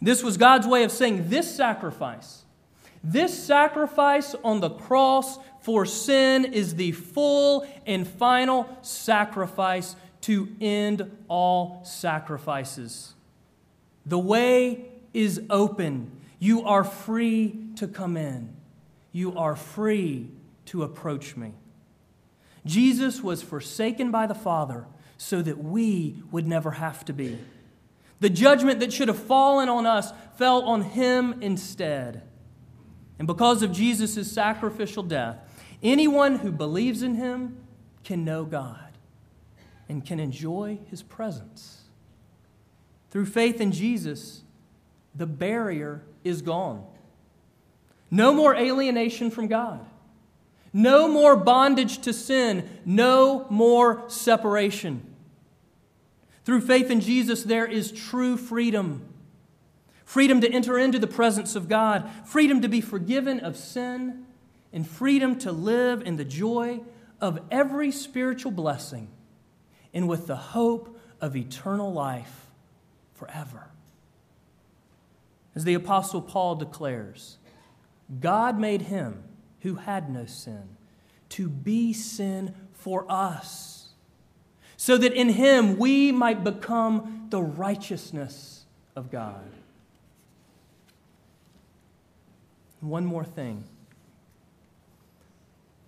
This 0.02 0.24
was 0.24 0.38
God's 0.38 0.68
way 0.68 0.84
of 0.84 0.92
saying 0.92 1.30
this 1.30 1.54
sacrifice, 1.54 2.44
this 3.04 3.38
sacrifice 3.38 4.36
on 4.44 4.60
the 4.60 4.70
cross 4.70 5.40
for 5.66 5.84
sin 5.84 6.46
is 6.46 6.76
the 6.76 6.92
full 6.92 7.68
and 7.88 8.08
final 8.08 8.70
sacrifice 8.84 9.96
to 10.22 10.48
end 10.62 11.12
all 11.28 11.82
sacrifices. 11.84 13.16
The 14.06 14.20
way 14.20 14.86
is 15.12 15.42
open. 15.50 16.12
You 16.38 16.66
are 16.66 16.84
free 16.84 17.58
to 17.78 17.88
come 17.88 18.16
in. 18.16 18.56
You 19.12 19.36
are 19.40 19.56
free 19.56 20.30
to 20.66 20.84
approach 20.84 21.36
me. 21.36 21.54
Jesus 22.64 23.24
was 23.24 23.42
forsaken 23.42 24.12
by 24.12 24.28
the 24.28 24.36
Father 24.36 24.86
so 25.18 25.42
that 25.42 25.58
we 25.58 26.22
would 26.30 26.46
never 26.46 26.70
have 26.70 27.04
to 27.06 27.14
be. 27.14 27.40
The 28.20 28.30
judgment 28.30 28.82
that 28.82 28.94
should 28.94 29.08
have 29.08 29.18
fallen 29.18 29.68
on 29.68 29.88
us 29.88 30.12
fell 30.38 30.62
on 30.62 30.84
him 30.84 31.42
instead. 31.42 32.22
And 33.18 33.28
because 33.28 33.64
of 33.64 33.72
Jesus' 33.72 34.32
sacrificial 34.32 35.02
death, 35.02 35.40
anyone 35.86 36.40
who 36.40 36.52
believes 36.52 37.02
in 37.02 37.16
him 37.16 37.58
can 38.04 38.26
know 38.26 38.46
God 38.46 38.92
and 39.88 40.06
can 40.06 40.20
enjoy 40.20 40.80
his 40.90 41.04
presence. 41.04 41.84
Through 43.12 43.28
faith 43.28 43.62
in 43.62 43.72
Jesus, 43.72 44.42
the 45.14 45.26
barrier 45.26 46.04
is 46.24 46.42
gone. 46.42 46.86
No 48.12 48.34
more 48.34 48.56
alienation 48.56 49.32
from 49.32 49.48
God. 49.48 49.86
No 50.74 51.08
more 51.08 51.36
bondage 51.36 52.00
to 52.00 52.14
sin. 52.14 52.68
No 52.84 53.46
more 53.50 54.04
separation. 54.10 55.16
Through 56.44 56.62
faith 56.62 56.92
in 56.92 57.00
Jesus, 57.00 57.44
there 57.44 57.66
is 57.66 57.92
true 57.92 58.38
freedom 58.38 59.10
freedom 60.06 60.40
to 60.40 60.50
enter 60.50 60.78
into 60.78 61.00
the 61.00 61.08
presence 61.08 61.56
of 61.56 61.68
God, 61.68 62.10
freedom 62.24 62.62
to 62.62 62.70
be 62.70 62.80
forgiven 62.80 63.40
of 63.40 63.58
sin, 63.58 64.26
and 64.76 64.86
freedom 64.86 65.40
to 65.40 65.54
live 65.54 66.02
in 66.02 66.18
the 66.18 66.26
joy 66.26 66.82
of 67.22 67.40
every 67.50 67.92
spiritual 67.92 68.52
blessing 68.52 69.08
and 69.94 70.08
with 70.10 70.28
the 70.28 70.36
hope 70.36 71.00
of 71.22 71.34
eternal 71.38 71.94
life 71.94 72.48
forever. 73.14 73.70
As 75.56 75.64
the 75.64 75.76
Apostle 75.76 76.22
Paul 76.22 76.56
declares, 76.56 77.38
God 78.20 78.60
made 78.60 78.84
him 78.84 79.24
who 79.62 79.76
had 79.76 80.10
no 80.10 80.26
sin 80.26 80.76
to 81.30 81.48
be 81.48 81.94
sin 81.94 82.54
for 82.74 83.10
us, 83.10 83.90
so 84.76 84.98
that 84.98 85.14
in 85.14 85.30
him 85.30 85.78
we 85.78 86.12
might 86.12 86.44
become 86.44 87.28
the 87.30 87.42
righteousness 87.42 88.66
of 88.94 89.10
God. 89.10 89.50
One 92.82 93.06
more 93.06 93.24
thing 93.24 93.64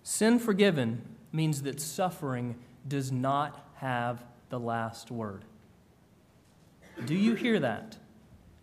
sin 0.08 0.40
forgiven 0.40 1.02
means 1.34 1.64
that 1.64 1.82
suffering 1.82 2.56
does 2.88 3.12
not 3.12 3.68
have 3.76 4.24
the 4.48 4.58
last 4.58 5.12
word. 5.12 5.44
Do 7.06 7.14
you 7.14 7.34
hear 7.34 7.60
that? 7.60 7.98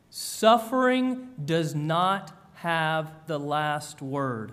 Suffering 0.09 1.29
does 1.45 1.75
not 1.75 2.33
have 2.55 3.13
the 3.27 3.39
last 3.39 4.01
word. 4.01 4.53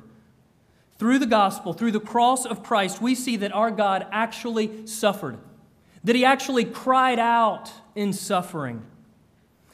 Through 0.99 1.19
the 1.19 1.25
gospel, 1.25 1.71
through 1.71 1.93
the 1.93 2.01
cross 2.01 2.45
of 2.45 2.61
Christ, 2.61 3.01
we 3.01 3.15
see 3.15 3.37
that 3.37 3.53
our 3.53 3.71
God 3.71 4.05
actually 4.11 4.85
suffered, 4.85 5.37
that 6.03 6.17
he 6.17 6.25
actually 6.25 6.65
cried 6.65 7.19
out 7.19 7.71
in 7.95 8.11
suffering. 8.11 8.85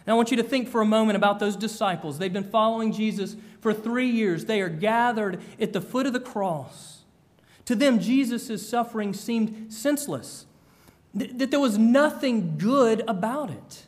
And 0.05 0.13
I 0.13 0.13
want 0.13 0.29
you 0.29 0.37
to 0.37 0.43
think 0.43 0.69
for 0.69 0.81
a 0.81 0.85
moment 0.85 1.17
about 1.17 1.39
those 1.39 1.55
disciples. 1.55 2.19
They've 2.19 2.31
been 2.31 2.43
following 2.43 2.93
Jesus 2.93 3.35
for 3.59 3.73
three 3.73 4.11
years, 4.11 4.45
they 4.45 4.61
are 4.61 4.69
gathered 4.69 5.41
at 5.59 5.73
the 5.73 5.81
foot 5.81 6.05
of 6.05 6.13
the 6.13 6.19
cross. 6.19 6.96
To 7.67 7.75
them, 7.75 7.99
Jesus' 7.99 8.67
suffering 8.67 9.13
seemed 9.13 9.73
senseless 9.73 10.45
that 11.13 11.51
there 11.51 11.59
was 11.59 11.77
nothing 11.77 12.57
good 12.57 13.03
about 13.09 13.49
it. 13.49 13.85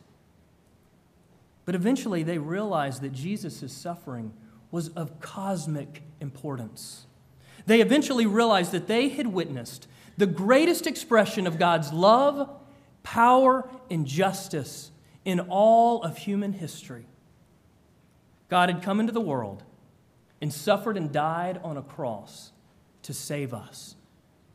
But 1.64 1.74
eventually 1.74 2.22
they 2.22 2.36
realized 2.36 3.00
that 3.00 3.12
Jesus' 3.14 3.72
suffering 3.72 4.34
was 4.70 4.90
of 4.90 5.18
cosmic 5.20 6.02
importance. 6.20 7.06
They 7.64 7.80
eventually 7.80 8.26
realized 8.26 8.72
that 8.72 8.86
they 8.86 9.08
had 9.08 9.28
witnessed 9.28 9.88
the 10.18 10.26
greatest 10.26 10.86
expression 10.86 11.46
of 11.46 11.58
God's 11.58 11.90
love, 11.90 12.50
power, 13.02 13.66
and 13.90 14.06
justice 14.06 14.90
in 15.24 15.40
all 15.40 16.02
of 16.02 16.18
human 16.18 16.52
history. 16.52 17.06
God 18.50 18.68
had 18.68 18.82
come 18.82 19.00
into 19.00 19.12
the 19.12 19.22
world 19.22 19.62
and 20.42 20.52
suffered 20.52 20.98
and 20.98 21.10
died 21.10 21.58
on 21.64 21.78
a 21.78 21.82
cross 21.82 22.52
to 23.02 23.12
save 23.12 23.54
us, 23.54 23.94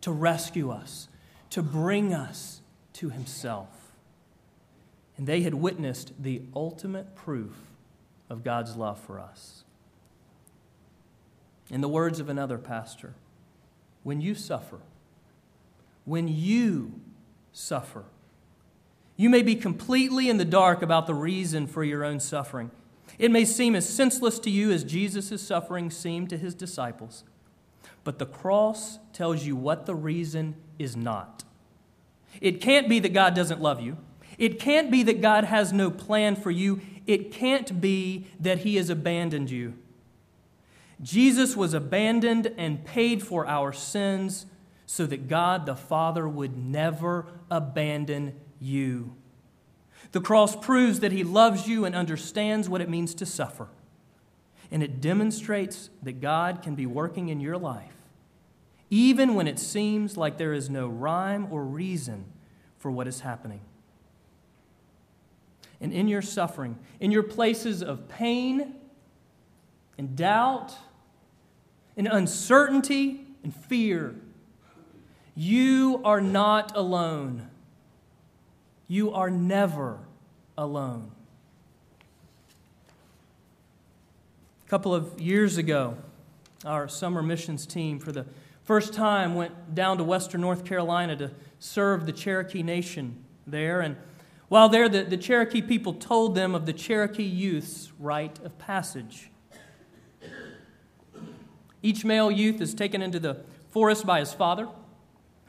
to 0.01 0.11
rescue 0.11 0.71
us, 0.71 1.07
to 1.49 1.61
bring 1.61 2.13
us 2.13 2.61
to 2.93 3.09
himself. 3.09 3.91
And 5.17 5.27
they 5.27 5.41
had 5.41 5.53
witnessed 5.53 6.13
the 6.21 6.41
ultimate 6.55 7.15
proof 7.15 7.55
of 8.29 8.43
God's 8.43 8.75
love 8.75 8.99
for 8.99 9.19
us. 9.19 9.63
In 11.69 11.81
the 11.81 11.89
words 11.89 12.19
of 12.19 12.29
another 12.29 12.57
pastor, 12.57 13.13
when 14.03 14.21
you 14.21 14.35
suffer, 14.35 14.79
when 16.03 16.27
you 16.27 16.99
suffer, 17.53 18.05
you 19.17 19.29
may 19.29 19.41
be 19.41 19.55
completely 19.55 20.29
in 20.29 20.37
the 20.37 20.45
dark 20.45 20.81
about 20.81 21.07
the 21.07 21.13
reason 21.13 21.67
for 21.67 21.83
your 21.83 22.03
own 22.03 22.19
suffering. 22.19 22.69
It 23.17 23.31
may 23.31 23.45
seem 23.45 23.75
as 23.75 23.87
senseless 23.87 24.39
to 24.39 24.49
you 24.49 24.71
as 24.71 24.83
Jesus' 24.83 25.41
suffering 25.41 25.89
seemed 25.89 26.29
to 26.29 26.37
his 26.37 26.53
disciples, 26.53 27.23
but 28.05 28.19
the 28.19 28.25
cross 28.25 28.99
tells 29.11 29.45
you 29.45 29.57
what 29.57 29.85
the 29.85 29.95
reason 29.95 30.55
is 30.79 30.95
not. 30.95 31.43
It 32.39 32.61
can't 32.61 32.87
be 32.87 32.99
that 32.99 33.13
God 33.13 33.33
doesn't 33.33 33.59
love 33.59 33.81
you. 33.81 33.97
It 34.37 34.59
can't 34.59 34.91
be 34.91 35.03
that 35.03 35.21
God 35.21 35.43
has 35.45 35.73
no 35.73 35.89
plan 35.89 36.35
for 36.35 36.51
you. 36.51 36.81
It 37.07 37.31
can't 37.31 37.81
be 37.81 38.27
that 38.39 38.59
He 38.59 38.75
has 38.75 38.89
abandoned 38.89 39.49
you. 39.49 39.73
Jesus 41.01 41.55
was 41.57 41.73
abandoned 41.73 42.53
and 42.57 42.85
paid 42.85 43.23
for 43.23 43.47
our 43.47 43.73
sins 43.73 44.45
so 44.85 45.05
that 45.07 45.27
God 45.27 45.65
the 45.65 45.75
Father 45.75 46.27
would 46.27 46.55
never 46.55 47.25
abandon 47.49 48.39
you. 48.59 49.15
The 50.11 50.21
cross 50.21 50.55
proves 50.55 50.99
that 50.99 51.11
He 51.11 51.23
loves 51.23 51.67
you 51.67 51.85
and 51.85 51.95
understands 51.95 52.69
what 52.69 52.81
it 52.81 52.89
means 52.89 53.15
to 53.15 53.25
suffer. 53.25 53.67
And 54.69 54.83
it 54.83 55.01
demonstrates 55.01 55.89
that 56.03 56.21
God 56.21 56.61
can 56.61 56.75
be 56.75 56.85
working 56.85 57.29
in 57.29 57.39
your 57.39 57.57
life 57.57 57.94
even 58.89 59.35
when 59.35 59.47
it 59.47 59.59
seems 59.59 60.15
like 60.17 60.37
there 60.37 60.53
is 60.53 60.69
no 60.69 60.87
rhyme 60.87 61.47
or 61.51 61.63
reason 61.63 62.25
for 62.77 62.91
what 62.91 63.07
is 63.07 63.21
happening. 63.21 63.61
And 65.81 65.91
in 65.91 66.07
your 66.07 66.21
suffering, 66.21 66.77
in 66.99 67.11
your 67.11 67.23
places 67.23 67.83
of 67.83 68.07
pain 68.07 68.75
and 69.97 70.15
doubt 70.15 70.73
and 71.97 72.07
uncertainty 72.07 73.25
and 73.43 73.53
fear, 73.53 74.15
you 75.35 76.01
are 76.03 76.21
not 76.21 76.75
alone. 76.75 77.49
You 78.87 79.11
are 79.11 79.29
never 79.29 79.99
alone. 80.57 81.11
A 84.65 84.69
couple 84.69 84.95
of 84.95 85.19
years 85.19 85.57
ago, 85.57 85.97
our 86.63 86.87
summer 86.87 87.21
missions 87.21 87.65
team, 87.65 87.99
for 87.99 88.11
the 88.11 88.25
first 88.65 88.93
time, 88.93 89.35
went 89.35 89.73
down 89.73 89.97
to 89.97 90.03
western 90.03 90.41
North 90.41 90.65
Carolina 90.65 91.15
to 91.15 91.31
serve 91.59 92.05
the 92.05 92.11
Cherokee 92.11 92.63
Nation 92.63 93.23
there. 93.47 93.79
And 93.79 93.95
while 94.49 94.69
there, 94.69 94.89
the, 94.89 95.03
the 95.03 95.17
Cherokee 95.17 95.61
people 95.61 95.93
told 95.93 96.35
them 96.35 96.53
of 96.53 96.65
the 96.65 96.73
Cherokee 96.73 97.23
youth's 97.23 97.91
rite 97.99 98.39
of 98.43 98.57
passage. 98.57 99.29
Each 101.81 102.03
male 102.03 102.31
youth 102.31 102.59
is 102.61 102.73
taken 102.73 103.01
into 103.01 103.19
the 103.19 103.43
forest 103.69 104.05
by 104.05 104.19
his 104.19 104.33
father. 104.33 104.67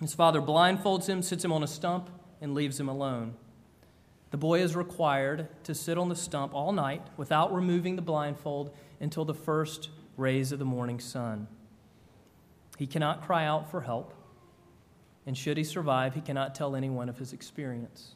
His 0.01 0.15
father 0.15 0.43
blindfolds 0.43 1.07
him, 1.09 1.23
sits 1.23 1.45
him 1.45 1.53
on 1.53 1.63
a 1.63 1.67
stump, 1.67 2.11
and 2.43 2.55
leaves 2.55 2.79
him 2.79 2.89
alone. 2.89 3.35
The 4.31 4.37
boy 4.37 4.61
is 4.61 4.77
required 4.77 5.49
to 5.65 5.75
sit 5.75 5.97
on 5.97 6.11
the 6.11 6.17
stump 6.17 6.53
all 6.53 6.73
night 6.73 7.03
without 7.17 7.55
removing 7.55 7.97
the 7.97 8.03
blindfold 8.03 8.75
until 9.01 9.25
the 9.25 9.33
first 9.33 9.89
rays 10.19 10.53
of 10.53 10.59
the 10.59 10.65
morning 10.67 11.01
sun. 11.01 11.49
He 12.77 12.87
cannot 12.87 13.25
cry 13.25 13.45
out 13.45 13.71
for 13.71 13.81
help, 13.81 14.13
and 15.27 15.37
should 15.37 15.57
he 15.57 15.65
survive, 15.65 16.15
he 16.15 16.21
cannot 16.21 16.55
tell 16.55 16.77
anyone 16.77 17.09
of 17.09 17.19
his 17.19 17.33
experience. 17.33 18.15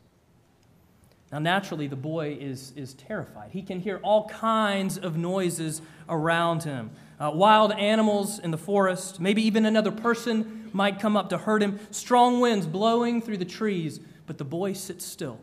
Now, 1.32 1.38
naturally, 1.38 1.86
the 1.86 1.96
boy 1.96 2.36
is, 2.40 2.72
is 2.76 2.94
terrified. 2.94 3.52
He 3.52 3.62
can 3.62 3.80
hear 3.80 4.00
all 4.02 4.28
kinds 4.28 4.98
of 4.98 5.16
noises 5.16 5.80
around 6.08 6.64
him 6.64 6.90
uh, 7.20 7.30
wild 7.32 7.70
animals 7.72 8.38
in 8.38 8.50
the 8.50 8.58
forest, 8.58 9.20
maybe 9.20 9.42
even 9.42 9.66
another 9.66 9.92
person 9.92 10.70
might 10.72 10.98
come 10.98 11.16
up 11.16 11.28
to 11.28 11.36
hurt 11.36 11.62
him, 11.62 11.78
strong 11.90 12.40
winds 12.40 12.66
blowing 12.66 13.20
through 13.20 13.36
the 13.36 13.44
trees, 13.44 14.00
but 14.26 14.38
the 14.38 14.44
boy 14.44 14.72
sits 14.72 15.04
still, 15.04 15.38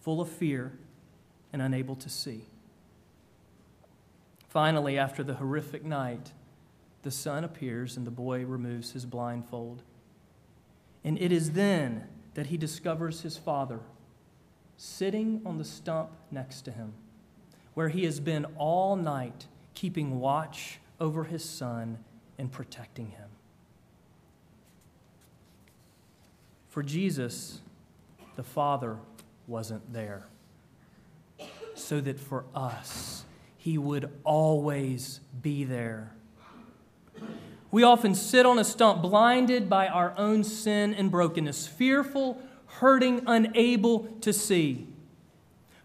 full 0.00 0.20
of 0.20 0.28
fear 0.28 0.72
and 1.52 1.60
unable 1.60 1.96
to 1.96 2.08
see. 2.08 2.44
Finally, 4.48 4.96
after 4.96 5.24
the 5.24 5.34
horrific 5.34 5.84
night, 5.84 6.30
the 7.04 7.10
sun 7.10 7.44
appears 7.44 7.96
and 7.96 8.06
the 8.06 8.10
boy 8.10 8.44
removes 8.44 8.92
his 8.92 9.06
blindfold. 9.06 9.82
And 11.04 11.20
it 11.20 11.30
is 11.30 11.52
then 11.52 12.08
that 12.34 12.46
he 12.46 12.56
discovers 12.56 13.20
his 13.20 13.36
father 13.36 13.80
sitting 14.76 15.40
on 15.46 15.58
the 15.58 15.64
stump 15.64 16.10
next 16.30 16.62
to 16.62 16.72
him, 16.72 16.94
where 17.74 17.90
he 17.90 18.04
has 18.04 18.18
been 18.18 18.44
all 18.56 18.96
night 18.96 19.46
keeping 19.74 20.18
watch 20.18 20.80
over 21.00 21.24
his 21.24 21.44
son 21.44 21.98
and 22.38 22.50
protecting 22.50 23.10
him. 23.10 23.28
For 26.70 26.82
Jesus, 26.82 27.60
the 28.34 28.42
Father 28.42 28.96
wasn't 29.46 29.92
there, 29.92 30.26
so 31.74 32.00
that 32.00 32.18
for 32.18 32.44
us, 32.54 33.24
he 33.56 33.78
would 33.78 34.10
always 34.24 35.20
be 35.40 35.64
there. 35.64 36.12
We 37.74 37.82
often 37.82 38.14
sit 38.14 38.46
on 38.46 38.60
a 38.60 38.64
stump 38.64 39.02
blinded 39.02 39.68
by 39.68 39.88
our 39.88 40.16
own 40.16 40.44
sin 40.44 40.94
and 40.94 41.10
brokenness, 41.10 41.66
fearful, 41.66 42.40
hurting, 42.66 43.22
unable 43.26 44.04
to 44.20 44.32
see. 44.32 44.86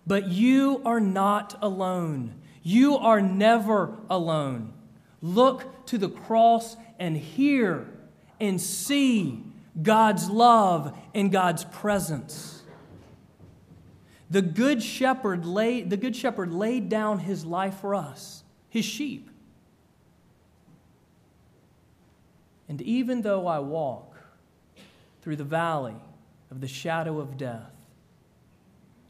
But 0.06 0.28
you 0.28 0.84
are 0.86 1.00
not 1.00 1.58
alone. 1.64 2.36
You 2.62 2.96
are 2.96 3.22
never 3.22 3.98
alone. 4.08 4.72
Look 5.24 5.88
to 5.88 5.98
the 5.98 6.10
cross 6.10 6.78
and 7.00 7.18
hear 7.18 7.88
and 8.40 8.62
see 8.62 9.44
God's 9.82 10.30
love 10.30 10.96
and 11.16 11.32
God's 11.32 11.64
presence. 11.64 12.62
The 14.30 14.44
good 14.44 14.84
shepherd 14.84 15.44
laid, 15.44 15.90
the 15.90 15.98
good 15.98 16.16
shepherd 16.16 16.54
laid 16.54 16.88
down 16.88 17.18
his 17.18 17.46
life 17.46 17.80
for 17.80 17.96
us, 17.96 18.44
his 18.70 18.86
sheep. 18.86 19.32
And 22.70 22.82
even 22.82 23.24
though 23.24 23.48
I 23.48 23.60
walk 23.60 24.16
through 25.22 25.36
the 25.36 25.44
valley 25.44 25.96
of 26.50 26.62
the 26.62 26.68
shadow 26.68 27.20
of 27.20 27.36
death, 27.36 27.74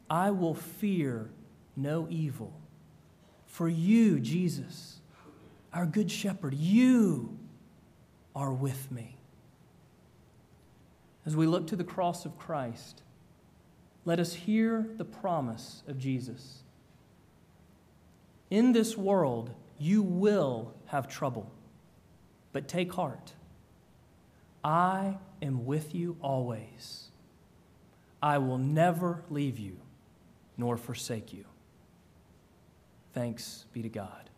I 0.08 0.32
will 0.32 0.54
fear 0.54 1.30
no 1.76 2.08
evil 2.10 2.52
for 3.50 3.68
you, 3.68 4.20
Jesus, 4.20 5.00
our 5.72 5.84
good 5.84 6.10
shepherd, 6.10 6.54
you 6.54 7.36
are 8.34 8.52
with 8.52 8.90
me. 8.92 9.16
As 11.26 11.36
we 11.36 11.46
look 11.46 11.66
to 11.66 11.76
the 11.76 11.84
cross 11.84 12.24
of 12.24 12.38
Christ, 12.38 13.02
let 14.04 14.20
us 14.20 14.32
hear 14.32 14.86
the 14.96 15.04
promise 15.04 15.82
of 15.88 15.98
Jesus. 15.98 16.62
In 18.50 18.72
this 18.72 18.96
world, 18.96 19.50
you 19.78 20.00
will 20.00 20.72
have 20.86 21.08
trouble, 21.08 21.50
but 22.52 22.68
take 22.68 22.92
heart. 22.92 23.32
I 24.62 25.18
am 25.40 25.64
with 25.64 25.94
you 25.94 26.16
always. 26.20 27.08
I 28.22 28.38
will 28.38 28.58
never 28.58 29.22
leave 29.30 29.58
you 29.58 29.78
nor 30.56 30.76
forsake 30.76 31.32
you. 31.32 31.44
Thanks 33.14 33.64
be 33.72 33.82
to 33.82 33.88
God. 33.88 34.30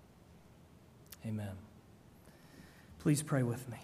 Amen. 1.26 1.56
Please 3.00 3.22
pray 3.22 3.42
with 3.42 3.68
me. 3.68 3.78